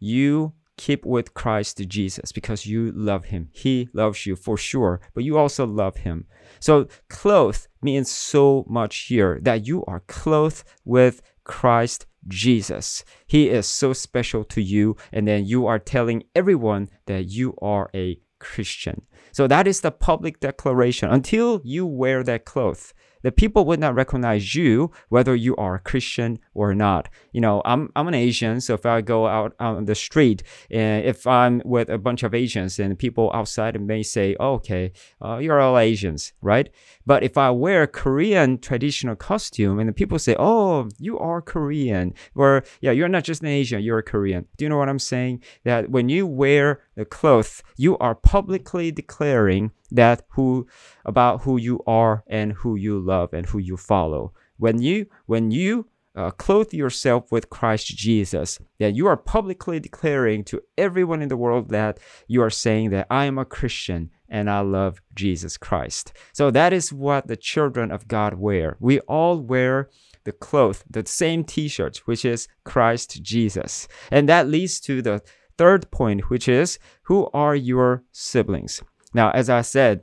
you 0.00 0.52
keep 0.76 1.04
with 1.04 1.34
Christ 1.34 1.80
Jesus 1.88 2.32
because 2.32 2.66
you 2.66 2.92
love 2.92 3.26
him. 3.26 3.48
He 3.52 3.88
loves 3.92 4.26
you 4.26 4.36
for 4.36 4.56
sure, 4.56 5.00
but 5.14 5.24
you 5.24 5.38
also 5.38 5.66
love 5.66 5.98
him. 5.98 6.26
So 6.60 6.88
cloth 7.08 7.68
means 7.82 8.10
so 8.10 8.64
much 8.68 8.96
here 9.06 9.38
that 9.42 9.66
you 9.66 9.84
are 9.86 10.00
clothed 10.00 10.64
with 10.84 11.22
Christ 11.44 12.06
Jesus. 12.28 13.04
He 13.26 13.48
is 13.48 13.66
so 13.66 13.92
special 13.92 14.44
to 14.44 14.60
you, 14.60 14.96
and 15.12 15.26
then 15.28 15.46
you 15.46 15.66
are 15.66 15.78
telling 15.78 16.24
everyone 16.34 16.88
that 17.06 17.30
you 17.30 17.54
are 17.62 17.88
a 17.94 18.20
Christian. 18.38 19.02
So 19.32 19.46
that 19.46 19.66
is 19.66 19.80
the 19.80 19.90
public 19.90 20.40
declaration. 20.40 21.10
Until 21.10 21.60
you 21.64 21.86
wear 21.86 22.22
that 22.24 22.44
cloth, 22.44 22.92
the 23.22 23.32
people 23.32 23.64
would 23.64 23.80
not 23.80 23.94
recognize 23.94 24.54
you 24.54 24.90
whether 25.08 25.34
you 25.34 25.56
are 25.56 25.76
a 25.76 25.80
Christian 25.80 26.38
or 26.54 26.74
not. 26.74 27.08
You 27.32 27.40
know, 27.40 27.62
I'm 27.64 27.90
I'm 27.96 28.08
an 28.08 28.14
Asian, 28.14 28.60
so 28.60 28.74
if 28.74 28.86
I 28.86 29.00
go 29.00 29.26
out 29.26 29.54
on 29.58 29.84
the 29.84 29.94
street 29.94 30.42
and 30.70 31.04
if 31.04 31.26
I'm 31.26 31.62
with 31.64 31.88
a 31.88 31.98
bunch 31.98 32.22
of 32.22 32.34
Asians 32.34 32.78
and 32.78 32.98
people 32.98 33.30
outside 33.34 33.80
may 33.80 34.02
say, 34.02 34.36
oh, 34.40 34.54
"Okay, 34.54 34.92
uh, 35.22 35.38
you're 35.38 35.60
all 35.60 35.78
Asians," 35.78 36.32
right? 36.40 36.68
But 37.04 37.22
if 37.22 37.36
I 37.36 37.50
wear 37.50 37.86
Korean 37.86 38.58
traditional 38.58 39.16
costume 39.16 39.78
and 39.78 39.88
the 39.88 39.92
people 39.92 40.18
say, 40.18 40.36
"Oh, 40.38 40.88
you 40.98 41.18
are 41.18 41.42
Korean," 41.42 42.14
or 42.34 42.64
"Yeah, 42.80 42.92
you're 42.92 43.08
not 43.08 43.24
just 43.24 43.42
an 43.42 43.48
Asian, 43.48 43.82
you're 43.82 43.98
a 43.98 44.02
Korean," 44.02 44.46
do 44.56 44.64
you 44.64 44.68
know 44.68 44.78
what 44.78 44.88
I'm 44.88 44.98
saying? 44.98 45.42
That 45.64 45.90
when 45.90 46.08
you 46.08 46.26
wear 46.26 46.80
the 46.96 47.04
clothes, 47.04 47.62
you 47.76 47.96
are 47.98 48.14
publicly 48.14 48.90
declaring 48.90 49.70
that 49.90 50.22
who 50.30 50.66
about 51.04 51.42
who 51.42 51.56
you 51.58 51.80
are 51.86 52.24
and 52.26 52.52
who 52.52 52.74
you 52.74 52.98
love 52.98 53.32
and 53.32 53.46
who 53.46 53.58
you 53.58 53.76
follow. 53.76 54.32
When 54.56 54.80
you 54.82 55.06
when 55.26 55.50
you 55.50 55.86
uh, 56.16 56.30
clothe 56.30 56.72
yourself 56.72 57.30
with 57.30 57.50
Christ 57.50 57.88
Jesus, 57.88 58.58
that 58.78 58.94
you 58.94 59.06
are 59.06 59.18
publicly 59.18 59.78
declaring 59.78 60.44
to 60.44 60.62
everyone 60.78 61.20
in 61.20 61.28
the 61.28 61.36
world 61.36 61.68
that 61.68 62.00
you 62.26 62.42
are 62.42 62.50
saying 62.50 62.90
that 62.90 63.06
I 63.10 63.26
am 63.26 63.36
a 63.38 63.44
Christian 63.44 64.10
and 64.28 64.50
I 64.50 64.60
love 64.60 65.02
Jesus 65.14 65.58
Christ. 65.58 66.14
So 66.32 66.50
that 66.50 66.72
is 66.72 66.92
what 66.92 67.28
the 67.28 67.36
children 67.36 67.90
of 67.90 68.08
God 68.08 68.34
wear. 68.34 68.76
We 68.80 69.00
all 69.00 69.38
wear 69.38 69.90
the 70.24 70.32
cloth, 70.32 70.82
the 70.90 71.04
same 71.06 71.44
t-shirt, 71.44 71.98
which 72.06 72.24
is 72.24 72.48
Christ 72.64 73.22
Jesus. 73.22 73.86
And 74.10 74.28
that 74.28 74.48
leads 74.48 74.80
to 74.80 75.02
the 75.02 75.22
third 75.58 75.90
point, 75.90 76.30
which 76.30 76.48
is 76.48 76.78
who 77.02 77.28
are 77.32 77.54
your 77.54 78.04
siblings? 78.12 78.82
Now, 79.14 79.30
as 79.30 79.48
I 79.48 79.62
said, 79.62 80.02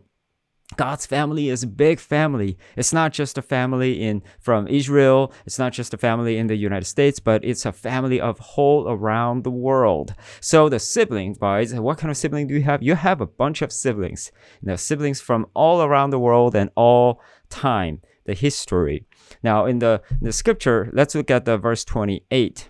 God's 0.76 1.06
family 1.06 1.50
is 1.50 1.64
a 1.64 1.68
big 1.68 2.00
family. 2.00 2.58
It's 2.76 2.94
not 2.94 3.14
just 3.14 3.38
a 3.38 3.42
family 3.42 4.02
in 4.02 4.24
from 4.40 4.68
Israel. 4.68 5.32
It's 5.46 5.60
not 5.60 5.74
just 5.74 5.94
a 5.94 5.98
family 5.98 6.38
in 6.38 6.48
the 6.48 6.56
United 6.56 6.86
States, 6.86 7.20
but 7.20 7.44
it's 7.46 7.66
a 7.66 7.72
family 7.72 8.20
of 8.20 8.40
whole 8.40 8.90
around 8.90 9.44
the 9.44 9.52
world. 9.52 10.16
So 10.40 10.70
the 10.70 10.80
siblings, 10.80 11.38
guys, 11.38 11.74
what 11.74 11.98
kind 11.98 12.10
of 12.10 12.18
sibling 12.18 12.48
do 12.48 12.56
you 12.56 12.64
have? 12.64 12.82
You 12.82 12.96
have 12.96 13.22
a 13.22 13.28
bunch 13.28 13.62
of 13.62 13.72
siblings. 13.72 14.32
Know, 14.62 14.76
siblings 14.76 15.22
from 15.22 15.46
all 15.54 15.82
around 15.84 16.10
the 16.10 16.20
world 16.20 16.56
and 16.56 16.70
all 16.76 17.22
time, 17.50 18.02
the 18.26 18.34
history. 18.34 19.06
Now, 19.42 19.66
in 19.66 19.80
the, 19.80 20.02
in 20.10 20.20
the 20.22 20.34
scripture, 20.34 20.90
let's 20.94 21.16
look 21.16 21.32
at 21.32 21.46
the 21.46 21.58
verse 21.58 21.84
28. 21.84 22.70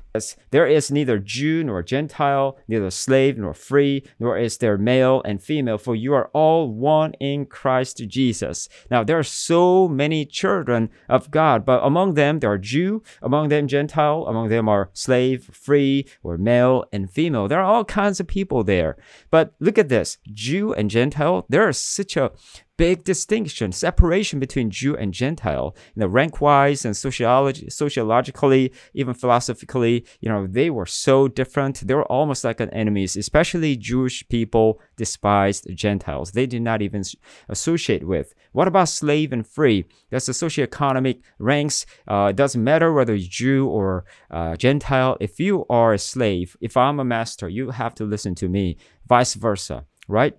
There 0.51 0.67
is 0.67 0.91
neither 0.91 1.17
Jew 1.17 1.63
nor 1.63 1.81
Gentile, 1.81 2.59
neither 2.67 2.91
slave 2.91 3.35
nor 3.35 3.55
free, 3.55 4.03
nor 4.19 4.37
is 4.37 4.59
there 4.59 4.77
male 4.77 5.23
and 5.25 5.41
female, 5.41 5.79
for 5.79 5.95
you 5.95 6.13
are 6.13 6.29
all 6.33 6.71
one 6.71 7.13
in 7.13 7.47
Christ 7.47 7.97
Jesus. 8.07 8.69
Now, 8.91 9.03
there 9.03 9.17
are 9.17 9.23
so 9.23 9.87
many 9.87 10.23
children 10.23 10.91
of 11.09 11.31
God, 11.31 11.65
but 11.65 11.83
among 11.83 12.13
them 12.13 12.39
there 12.39 12.51
are 12.51 12.59
Jew, 12.59 13.01
among 13.23 13.49
them 13.49 13.67
Gentile, 13.67 14.25
among 14.27 14.49
them 14.49 14.69
are 14.69 14.91
slave, 14.93 15.45
free, 15.51 16.05
or 16.21 16.37
male 16.37 16.85
and 16.93 17.09
female. 17.09 17.47
There 17.47 17.59
are 17.59 17.73
all 17.73 17.83
kinds 17.83 18.19
of 18.19 18.27
people 18.27 18.63
there. 18.63 18.95
But 19.31 19.55
look 19.59 19.79
at 19.79 19.89
this 19.89 20.19
Jew 20.31 20.75
and 20.75 20.91
Gentile, 20.91 21.47
there 21.49 21.67
is 21.67 21.79
such 21.79 22.15
a 22.17 22.31
big 22.77 23.03
distinction, 23.03 23.71
separation 23.71 24.39
between 24.39 24.71
Jew 24.71 24.95
and 24.95 25.13
Gentile, 25.13 25.75
you 25.95 26.01
know, 26.01 26.07
rank 26.07 26.41
wise 26.41 26.85
and 26.85 26.97
sociology, 26.97 27.69
sociologically, 27.69 28.73
even 28.93 29.13
philosophically, 29.13 30.05
you 30.21 30.29
know, 30.29 30.47
they 30.47 30.69
were 30.69 30.85
so 30.85 31.27
different. 31.27 31.85
They 31.85 31.93
were 31.93 32.11
almost 32.11 32.43
like 32.43 32.59
an 32.59 32.69
enemies, 32.71 33.15
especially 33.15 33.75
Jewish 33.75 34.27
people 34.27 34.81
despised 34.97 35.67
Gentiles. 35.75 36.31
They 36.31 36.45
did 36.45 36.61
not 36.61 36.81
even 36.81 37.03
associate 37.49 38.07
with. 38.07 38.33
What 38.53 38.67
about 38.67 38.89
slave 38.89 39.31
and 39.33 39.45
free? 39.45 39.85
That's 40.09 40.25
the 40.25 40.33
socioeconomic 40.33 41.21
ranks. 41.39 41.85
Uh, 42.07 42.27
it 42.31 42.35
doesn't 42.35 42.63
matter 42.63 42.91
whether 42.91 43.13
you're 43.13 43.29
Jew 43.29 43.67
or 43.67 44.05
uh, 44.31 44.55
Gentile. 44.55 45.17
If 45.19 45.39
you 45.39 45.65
are 45.69 45.93
a 45.93 45.99
slave, 45.99 46.57
if 46.59 46.75
I'm 46.75 46.99
a 46.99 47.05
master, 47.05 47.47
you 47.49 47.71
have 47.71 47.93
to 47.95 48.05
listen 48.05 48.35
to 48.35 48.49
me. 48.49 48.77
Vice 49.07 49.35
versa, 49.35 49.85
right? 50.07 50.37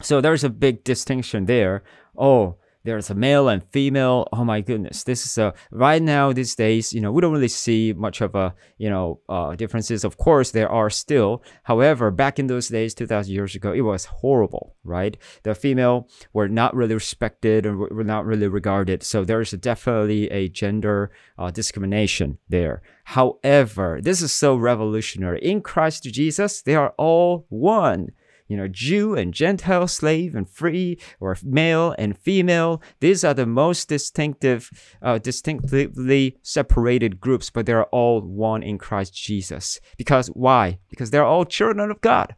So 0.00 0.20
there's 0.20 0.44
a 0.44 0.50
big 0.50 0.84
distinction 0.84 1.46
there. 1.46 1.82
Oh, 2.16 2.56
there's 2.84 3.10
a 3.10 3.14
male 3.14 3.48
and 3.48 3.62
female. 3.70 4.28
Oh 4.32 4.44
my 4.44 4.60
goodness, 4.60 5.04
this 5.04 5.26
is 5.26 5.36
a 5.36 5.52
right 5.70 6.00
now 6.00 6.32
these 6.32 6.54
days. 6.54 6.92
You 6.92 7.00
know, 7.00 7.12
we 7.12 7.20
don't 7.20 7.32
really 7.32 7.48
see 7.48 7.92
much 7.92 8.20
of 8.20 8.34
a 8.34 8.54
you 8.78 8.88
know 8.88 9.20
uh, 9.28 9.56
differences. 9.56 10.04
Of 10.04 10.16
course, 10.16 10.52
there 10.52 10.70
are 10.70 10.88
still. 10.88 11.42
However, 11.64 12.10
back 12.10 12.38
in 12.38 12.46
those 12.46 12.68
days, 12.68 12.94
2,000 12.94 13.32
years 13.32 13.54
ago, 13.54 13.72
it 13.72 13.82
was 13.82 14.06
horrible. 14.06 14.76
Right, 14.84 15.18
the 15.42 15.54
female 15.54 16.08
were 16.32 16.48
not 16.48 16.74
really 16.74 16.94
respected 16.94 17.66
and 17.66 17.78
were 17.78 18.04
not 18.04 18.24
really 18.24 18.48
regarded. 18.48 19.02
So 19.02 19.24
there's 19.24 19.50
definitely 19.50 20.30
a 20.30 20.48
gender 20.48 21.10
uh, 21.36 21.50
discrimination 21.50 22.38
there. 22.48 22.80
However, 23.04 23.98
this 24.00 24.22
is 24.22 24.32
so 24.32 24.56
revolutionary. 24.56 25.40
In 25.40 25.60
Christ 25.60 26.04
Jesus, 26.04 26.62
they 26.62 26.74
are 26.74 26.94
all 26.96 27.44
one 27.48 28.12
you 28.48 28.56
know, 28.56 28.66
Jew 28.66 29.14
and 29.14 29.32
Gentile, 29.32 29.86
slave 29.86 30.34
and 30.34 30.48
free, 30.48 30.98
or 31.20 31.36
male 31.44 31.94
and 31.98 32.18
female. 32.18 32.82
These 33.00 33.22
are 33.22 33.34
the 33.34 33.46
most 33.46 33.88
distinctive, 33.88 34.70
uh, 35.02 35.18
distinctively 35.18 36.38
separated 36.42 37.20
groups, 37.20 37.50
but 37.50 37.66
they're 37.66 37.84
all 37.84 38.22
one 38.22 38.62
in 38.62 38.78
Christ 38.78 39.14
Jesus. 39.14 39.80
Because 39.96 40.28
why? 40.28 40.78
Because 40.88 41.10
they're 41.10 41.24
all 41.24 41.44
children 41.44 41.90
of 41.90 42.00
God. 42.00 42.34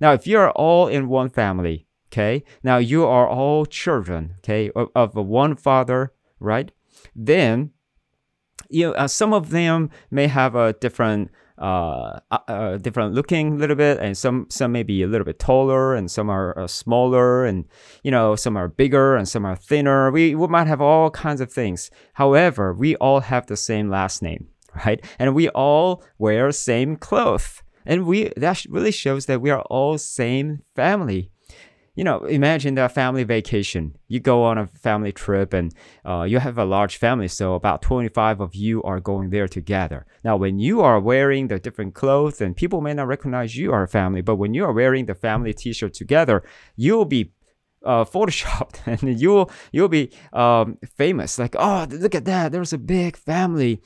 Now, 0.00 0.12
if 0.12 0.26
you're 0.26 0.50
all 0.50 0.86
in 0.86 1.08
one 1.08 1.30
family, 1.30 1.86
okay, 2.12 2.44
now 2.62 2.76
you 2.76 3.06
are 3.06 3.26
all 3.28 3.64
children, 3.64 4.34
okay, 4.38 4.70
of, 4.76 4.90
of 4.94 5.14
one 5.14 5.56
father, 5.56 6.12
right? 6.38 6.70
Then, 7.16 7.70
you 8.68 8.88
know, 8.88 8.92
uh, 8.92 9.08
some 9.08 9.32
of 9.32 9.50
them 9.50 9.90
may 10.10 10.26
have 10.26 10.54
a 10.54 10.74
different 10.74 11.30
uh, 11.58 12.18
uh, 12.30 12.38
uh, 12.48 12.76
different 12.78 13.14
looking 13.14 13.54
a 13.54 13.56
little 13.56 13.76
bit, 13.76 13.98
and 13.98 14.16
some 14.16 14.46
some 14.50 14.72
may 14.72 14.82
be 14.82 15.02
a 15.02 15.06
little 15.06 15.24
bit 15.24 15.38
taller, 15.38 15.94
and 15.94 16.10
some 16.10 16.28
are 16.28 16.58
uh, 16.58 16.66
smaller, 16.66 17.44
and 17.44 17.64
you 18.02 18.10
know 18.10 18.34
some 18.34 18.56
are 18.56 18.68
bigger, 18.68 19.16
and 19.16 19.28
some 19.28 19.44
are 19.44 19.56
thinner. 19.56 20.10
We 20.10 20.34
we 20.34 20.46
might 20.48 20.66
have 20.66 20.80
all 20.80 21.10
kinds 21.10 21.40
of 21.40 21.52
things. 21.52 21.90
However, 22.14 22.74
we 22.74 22.96
all 22.96 23.20
have 23.20 23.46
the 23.46 23.56
same 23.56 23.88
last 23.88 24.22
name, 24.22 24.48
right? 24.86 25.04
And 25.18 25.34
we 25.34 25.48
all 25.50 26.02
wear 26.18 26.50
same 26.52 26.96
clothes, 26.96 27.62
and 27.86 28.06
we 28.06 28.32
that 28.36 28.64
really 28.68 28.92
shows 28.92 29.26
that 29.26 29.40
we 29.40 29.50
are 29.50 29.62
all 29.62 29.98
same 29.98 30.62
family 30.74 31.30
you 31.94 32.02
know, 32.02 32.24
imagine 32.24 32.74
that 32.74 32.92
family 32.92 33.22
vacation. 33.22 33.96
You 34.08 34.18
go 34.18 34.42
on 34.42 34.58
a 34.58 34.66
family 34.66 35.12
trip 35.12 35.52
and 35.52 35.72
uh, 36.04 36.22
you 36.22 36.40
have 36.40 36.58
a 36.58 36.64
large 36.64 36.96
family, 36.96 37.28
so 37.28 37.54
about 37.54 37.82
25 37.82 38.40
of 38.40 38.54
you 38.54 38.82
are 38.82 38.98
going 38.98 39.30
there 39.30 39.46
together. 39.46 40.04
Now, 40.24 40.36
when 40.36 40.58
you 40.58 40.80
are 40.80 40.98
wearing 40.98 41.48
the 41.48 41.60
different 41.60 41.94
clothes, 41.94 42.40
and 42.40 42.56
people 42.56 42.80
may 42.80 42.94
not 42.94 43.06
recognize 43.06 43.56
you 43.56 43.72
are 43.72 43.84
a 43.84 43.88
family, 43.88 44.22
but 44.22 44.36
when 44.36 44.54
you 44.54 44.64
are 44.64 44.72
wearing 44.72 45.06
the 45.06 45.14
family 45.14 45.52
t 45.52 45.72
shirt 45.72 45.94
together, 45.94 46.42
you'll 46.74 47.04
be 47.04 47.32
uh, 47.84 48.04
photoshopped 48.04 48.80
and 48.86 49.20
you'll 49.20 49.50
you'll 49.70 49.88
be 49.88 50.10
um, 50.32 50.78
famous. 50.96 51.38
Like, 51.38 51.54
oh, 51.56 51.86
look 51.90 52.14
at 52.14 52.24
that! 52.24 52.50
There's 52.50 52.72
a 52.72 52.78
big 52.78 53.16
family 53.16 53.80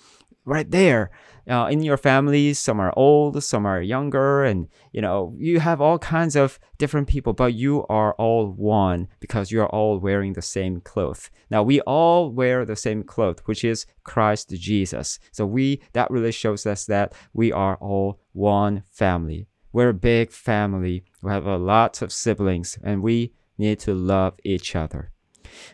right 0.47 0.71
there 0.71 1.11
uh, 1.49 1.67
in 1.67 1.83
your 1.83 1.97
family 1.97 2.53
some 2.53 2.79
are 2.79 2.93
old 2.97 3.43
some 3.43 3.65
are 3.65 3.81
younger 3.81 4.45
and 4.45 4.69
you 4.93 5.01
know 5.01 5.35
you 5.39 5.61
have 5.61 5.81
all 5.81 5.99
kinds 5.99 6.37
of 6.37 6.59
different 6.77 7.09
people 7.09 7.33
but 7.33 7.55
you 7.55 7.87
are 7.89 8.15
all 8.15 8.49
one 8.51 9.09
because 9.21 9.51
you 9.51 9.61
are 9.61 9.69
all 9.69 9.99
wearing 9.99 10.35
the 10.35 10.43
same 10.43 10.81
cloth. 10.81 11.31
Now 11.51 11.63
we 11.63 11.81
all 11.83 12.31
wear 12.31 12.65
the 12.65 12.77
same 12.77 13.03
cloth 13.03 13.41
which 13.47 13.65
is 13.65 13.87
christ 14.05 14.51
jesus. 14.51 15.19
So 15.33 15.47
we 15.47 15.81
that 15.93 16.11
really 16.11 16.33
shows 16.33 16.67
us 16.67 16.85
that 16.87 17.15
we 17.33 17.53
are 17.53 17.77
all 17.77 18.21
one 18.33 18.83
family. 18.91 19.47
We're 19.73 19.91
a 19.91 19.95
big 19.95 20.31
family. 20.31 21.05
We 21.23 21.31
have 21.31 21.47
a 21.47 21.57
lot 21.57 22.03
of 22.03 22.13
siblings 22.13 22.79
and 22.83 23.03
we 23.03 23.33
need 23.57 23.79
to 23.81 23.95
love 23.95 24.35
each 24.45 24.77
other. 24.77 25.11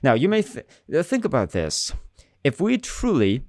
Now 0.02 0.14
you 0.14 0.28
may 0.28 0.42
th- 0.42 0.66
think 1.04 1.24
about 1.24 1.50
this. 1.50 1.92
If 2.44 2.60
we 2.60 2.78
truly 2.78 3.44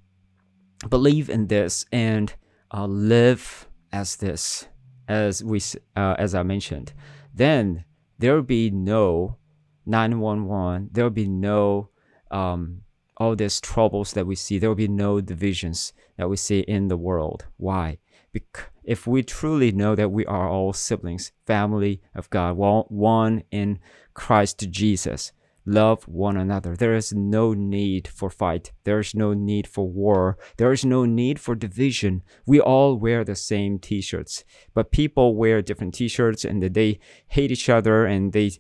believe 0.90 1.30
in 1.30 1.48
this 1.48 1.86
and 1.92 2.34
uh, 2.74 2.86
live 2.86 3.68
as 3.92 4.18
this, 4.18 4.68
as 5.08 5.44
we 5.44 5.62
uh, 5.96 6.16
as 6.18 6.36
I 6.36 6.44
mentioned, 6.44 6.94
then 7.34 7.86
there 8.18 8.36
will 8.36 8.42
be 8.42 8.70
no 8.70 9.38
911. 9.86 10.90
There 10.92 11.06
will 11.06 11.12
be 11.12 11.28
no 11.28 11.90
um, 12.32 12.82
all 13.18 13.36
these 13.36 13.62
troubles 13.62 14.14
that 14.14 14.28
we 14.28 14.36
see. 14.36 14.60
There 14.60 14.70
will 14.70 14.76
be 14.76 14.88
no 14.88 15.22
divisions 15.22 15.94
that 16.18 16.30
we 16.30 16.38
see 16.38 16.60
in 16.62 16.88
the 16.88 16.98
world. 16.98 17.46
Why? 17.58 18.00
Because 18.32 18.66
if 18.84 19.08
we 19.08 19.24
truly 19.24 19.72
know 19.72 19.96
that 19.96 20.12
we 20.12 20.26
are 20.26 20.50
all 20.50 20.74
siblings, 20.74 21.32
family 21.48 22.02
of 22.14 22.30
God, 22.30 22.58
one 22.58 23.44
in 23.50 23.80
Christ 24.14 24.70
Jesus, 24.70 25.32
love 25.66 26.08
one 26.08 26.38
another. 26.38 26.76
There 26.76 26.96
is 26.96 27.14
no 27.14 27.54
need 27.54 28.08
for 28.08 28.30
fight. 28.30 28.72
There 28.84 29.00
is 29.00 29.16
no 29.16 29.34
need 29.34 29.68
for 29.68 29.90
war. 29.90 30.38
There 30.58 30.72
is 30.72 30.86
no 30.86 31.06
need 31.06 31.40
for 31.40 31.56
division. 31.56 32.22
We 32.46 32.60
all 32.60 32.98
wear 32.98 33.24
the 33.24 33.36
same 33.36 33.80
t-shirts, 33.80 34.44
but 34.74 34.92
people 34.92 35.36
wear 35.36 35.62
different 35.62 35.96
t-shirts 35.96 36.46
and 36.46 36.62
they 36.62 37.00
hate 37.28 37.52
each 37.52 37.70
other 37.70 38.06
and 38.06 38.32
they 38.32 38.52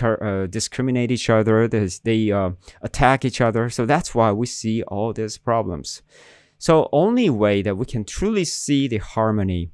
uh, 0.00 0.46
discriminate 0.46 1.10
each 1.10 1.28
other. 1.28 1.66
They 1.68 2.32
uh, 2.32 2.50
attack 2.82 3.24
each 3.24 3.40
other. 3.40 3.68
So 3.68 3.84
that's 3.84 4.14
why 4.14 4.32
we 4.32 4.46
see 4.46 4.82
all 4.84 5.12
these 5.12 5.38
problems. 5.38 6.02
So 6.58 6.88
only 6.92 7.28
way 7.28 7.62
that 7.62 7.76
we 7.76 7.84
can 7.84 8.04
truly 8.04 8.44
see 8.44 8.86
the 8.88 8.98
harmony, 8.98 9.70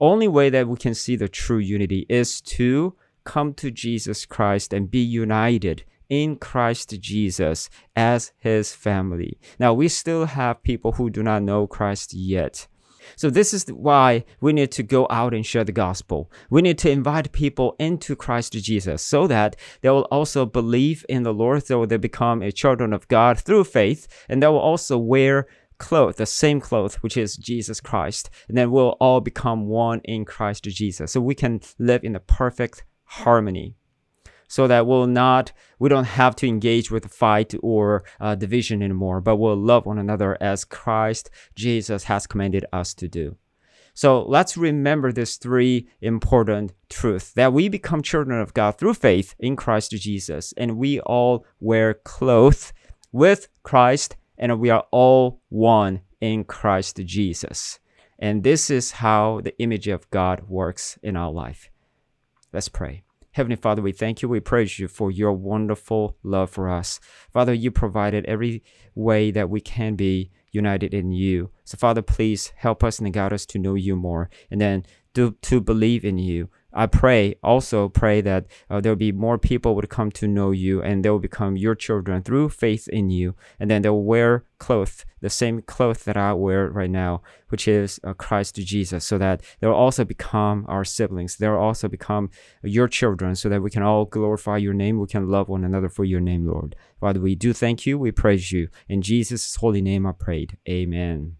only 0.00 0.28
way 0.28 0.50
that 0.50 0.68
we 0.68 0.76
can 0.76 0.94
see 0.94 1.16
the 1.16 1.28
true 1.28 1.58
unity 1.58 2.06
is 2.08 2.40
to 2.42 2.96
come 3.24 3.54
to 3.54 3.70
Jesus 3.70 4.26
Christ 4.26 4.72
and 4.74 4.90
be 4.90 4.98
united 4.98 5.84
in 6.08 6.36
Christ 6.36 7.00
Jesus 7.00 7.70
as 7.96 8.32
his 8.38 8.72
family. 8.72 9.38
Now, 9.58 9.72
we 9.72 9.88
still 9.88 10.26
have 10.26 10.62
people 10.62 10.92
who 10.92 11.10
do 11.10 11.22
not 11.22 11.42
know 11.42 11.66
Christ 11.66 12.14
yet. 12.14 12.66
So, 13.16 13.30
this 13.30 13.52
is 13.52 13.66
why 13.66 14.24
we 14.40 14.52
need 14.52 14.72
to 14.72 14.82
go 14.82 15.06
out 15.10 15.34
and 15.34 15.44
share 15.44 15.64
the 15.64 15.72
gospel. 15.72 16.30
We 16.50 16.62
need 16.62 16.78
to 16.78 16.90
invite 16.90 17.32
people 17.32 17.76
into 17.78 18.16
Christ 18.16 18.52
Jesus 18.54 19.02
so 19.02 19.26
that 19.26 19.56
they 19.82 19.90
will 19.90 20.08
also 20.10 20.46
believe 20.46 21.04
in 21.08 21.22
the 21.22 21.34
Lord, 21.34 21.66
so 21.66 21.84
they 21.84 21.96
become 21.96 22.42
a 22.42 22.52
children 22.52 22.92
of 22.92 23.08
God 23.08 23.38
through 23.38 23.64
faith, 23.64 24.08
and 24.28 24.42
they 24.42 24.46
will 24.46 24.58
also 24.58 24.96
wear 24.98 25.46
clothes, 25.78 26.16
the 26.16 26.26
same 26.26 26.60
clothes, 26.60 26.96
which 26.96 27.16
is 27.16 27.36
Jesus 27.36 27.80
Christ. 27.80 28.30
And 28.48 28.56
then 28.56 28.70
we'll 28.70 28.96
all 29.00 29.20
become 29.20 29.66
one 29.66 30.00
in 30.04 30.24
Christ 30.24 30.64
Jesus. 30.64 31.12
So 31.12 31.20
we 31.20 31.34
can 31.34 31.60
live 31.78 32.04
in 32.04 32.16
a 32.16 32.20
perfect 32.20 32.84
harmony 33.04 33.76
so 34.54 34.68
that 34.68 34.86
we'll 34.86 35.08
not 35.08 35.50
we 35.80 35.88
don't 35.88 36.04
have 36.04 36.36
to 36.36 36.46
engage 36.46 36.88
with 36.88 37.12
fight 37.12 37.52
or 37.60 38.04
uh, 38.20 38.36
division 38.36 38.84
anymore 38.84 39.20
but 39.20 39.34
we'll 39.34 39.56
love 39.56 39.84
one 39.84 39.98
another 39.98 40.38
as 40.40 40.64
christ 40.64 41.28
jesus 41.56 42.04
has 42.04 42.28
commanded 42.28 42.64
us 42.72 42.94
to 42.94 43.08
do. 43.08 43.36
So 43.94 44.22
let's 44.22 44.56
remember 44.56 45.10
these 45.10 45.36
three 45.38 45.88
important 46.00 46.72
truths 46.88 47.32
that 47.32 47.52
we 47.52 47.68
become 47.68 48.00
children 48.00 48.40
of 48.40 48.54
god 48.54 48.78
through 48.78 48.94
faith 48.94 49.34
in 49.40 49.56
christ 49.56 49.90
jesus 49.90 50.54
and 50.56 50.78
we 50.78 51.00
all 51.00 51.44
wear 51.58 51.92
clothes 51.92 52.72
with 53.10 53.48
christ 53.64 54.14
and 54.38 54.60
we 54.60 54.70
are 54.70 54.86
all 54.92 55.40
one 55.48 56.02
in 56.20 56.44
christ 56.44 57.00
jesus. 57.04 57.80
And 58.20 58.44
this 58.44 58.70
is 58.70 58.92
how 59.02 59.40
the 59.42 59.58
image 59.58 59.88
of 59.88 60.08
god 60.10 60.44
works 60.46 60.96
in 61.02 61.16
our 61.16 61.32
life. 61.32 61.70
Let's 62.52 62.68
pray 62.68 63.02
Heavenly 63.34 63.56
Father, 63.56 63.82
we 63.82 63.90
thank 63.90 64.22
you. 64.22 64.28
We 64.28 64.38
praise 64.38 64.78
you 64.78 64.86
for 64.86 65.10
your 65.10 65.32
wonderful 65.32 66.16
love 66.22 66.50
for 66.50 66.68
us. 66.68 67.00
Father, 67.32 67.52
you 67.52 67.72
provided 67.72 68.24
every 68.26 68.62
way 68.94 69.32
that 69.32 69.50
we 69.50 69.60
can 69.60 69.96
be 69.96 70.30
united 70.52 70.94
in 70.94 71.10
you. 71.10 71.50
So, 71.64 71.76
Father, 71.76 72.00
please 72.00 72.52
help 72.54 72.84
us 72.84 73.00
and 73.00 73.12
guide 73.12 73.32
us 73.32 73.44
to 73.46 73.58
know 73.58 73.74
you 73.74 73.96
more 73.96 74.30
and 74.52 74.60
then 74.60 74.86
to, 75.14 75.32
to 75.42 75.60
believe 75.60 76.04
in 76.04 76.16
you 76.16 76.48
I 76.76 76.86
pray, 76.86 77.36
also 77.42 77.88
pray 77.88 78.20
that 78.22 78.46
uh, 78.68 78.80
there 78.80 78.90
will 78.90 78.96
be 78.96 79.12
more 79.12 79.38
people 79.38 79.76
would 79.76 79.88
come 79.88 80.10
to 80.12 80.26
know 80.26 80.50
you 80.50 80.82
and 80.82 81.04
they 81.04 81.10
will 81.10 81.20
become 81.20 81.56
your 81.56 81.76
children 81.76 82.22
through 82.22 82.48
faith 82.48 82.88
in 82.88 83.10
you. 83.10 83.36
And 83.60 83.70
then 83.70 83.82
they'll 83.82 84.02
wear 84.02 84.44
clothes, 84.58 85.04
the 85.20 85.30
same 85.30 85.62
clothes 85.62 86.02
that 86.02 86.16
I 86.16 86.32
wear 86.32 86.68
right 86.68 86.90
now, 86.90 87.22
which 87.48 87.68
is 87.68 88.00
uh, 88.02 88.12
Christ 88.14 88.56
Jesus, 88.56 89.04
so 89.04 89.18
that 89.18 89.42
they'll 89.60 89.72
also 89.72 90.04
become 90.04 90.66
our 90.68 90.84
siblings. 90.84 91.36
They'll 91.36 91.54
also 91.54 91.86
become 91.86 92.30
your 92.64 92.88
children 92.88 93.36
so 93.36 93.48
that 93.48 93.62
we 93.62 93.70
can 93.70 93.84
all 93.84 94.04
glorify 94.04 94.56
your 94.56 94.74
name. 94.74 94.98
We 94.98 95.06
can 95.06 95.28
love 95.28 95.48
one 95.48 95.62
another 95.62 95.88
for 95.88 96.04
your 96.04 96.20
name, 96.20 96.44
Lord. 96.44 96.74
Father, 97.00 97.20
we 97.20 97.36
do 97.36 97.52
thank 97.52 97.86
you. 97.86 97.98
We 97.98 98.10
praise 98.10 98.50
you. 98.50 98.68
In 98.88 99.00
Jesus' 99.00 99.54
holy 99.54 99.80
name 99.80 100.06
I 100.06 100.12
prayed. 100.12 100.58
Amen. 100.68 101.36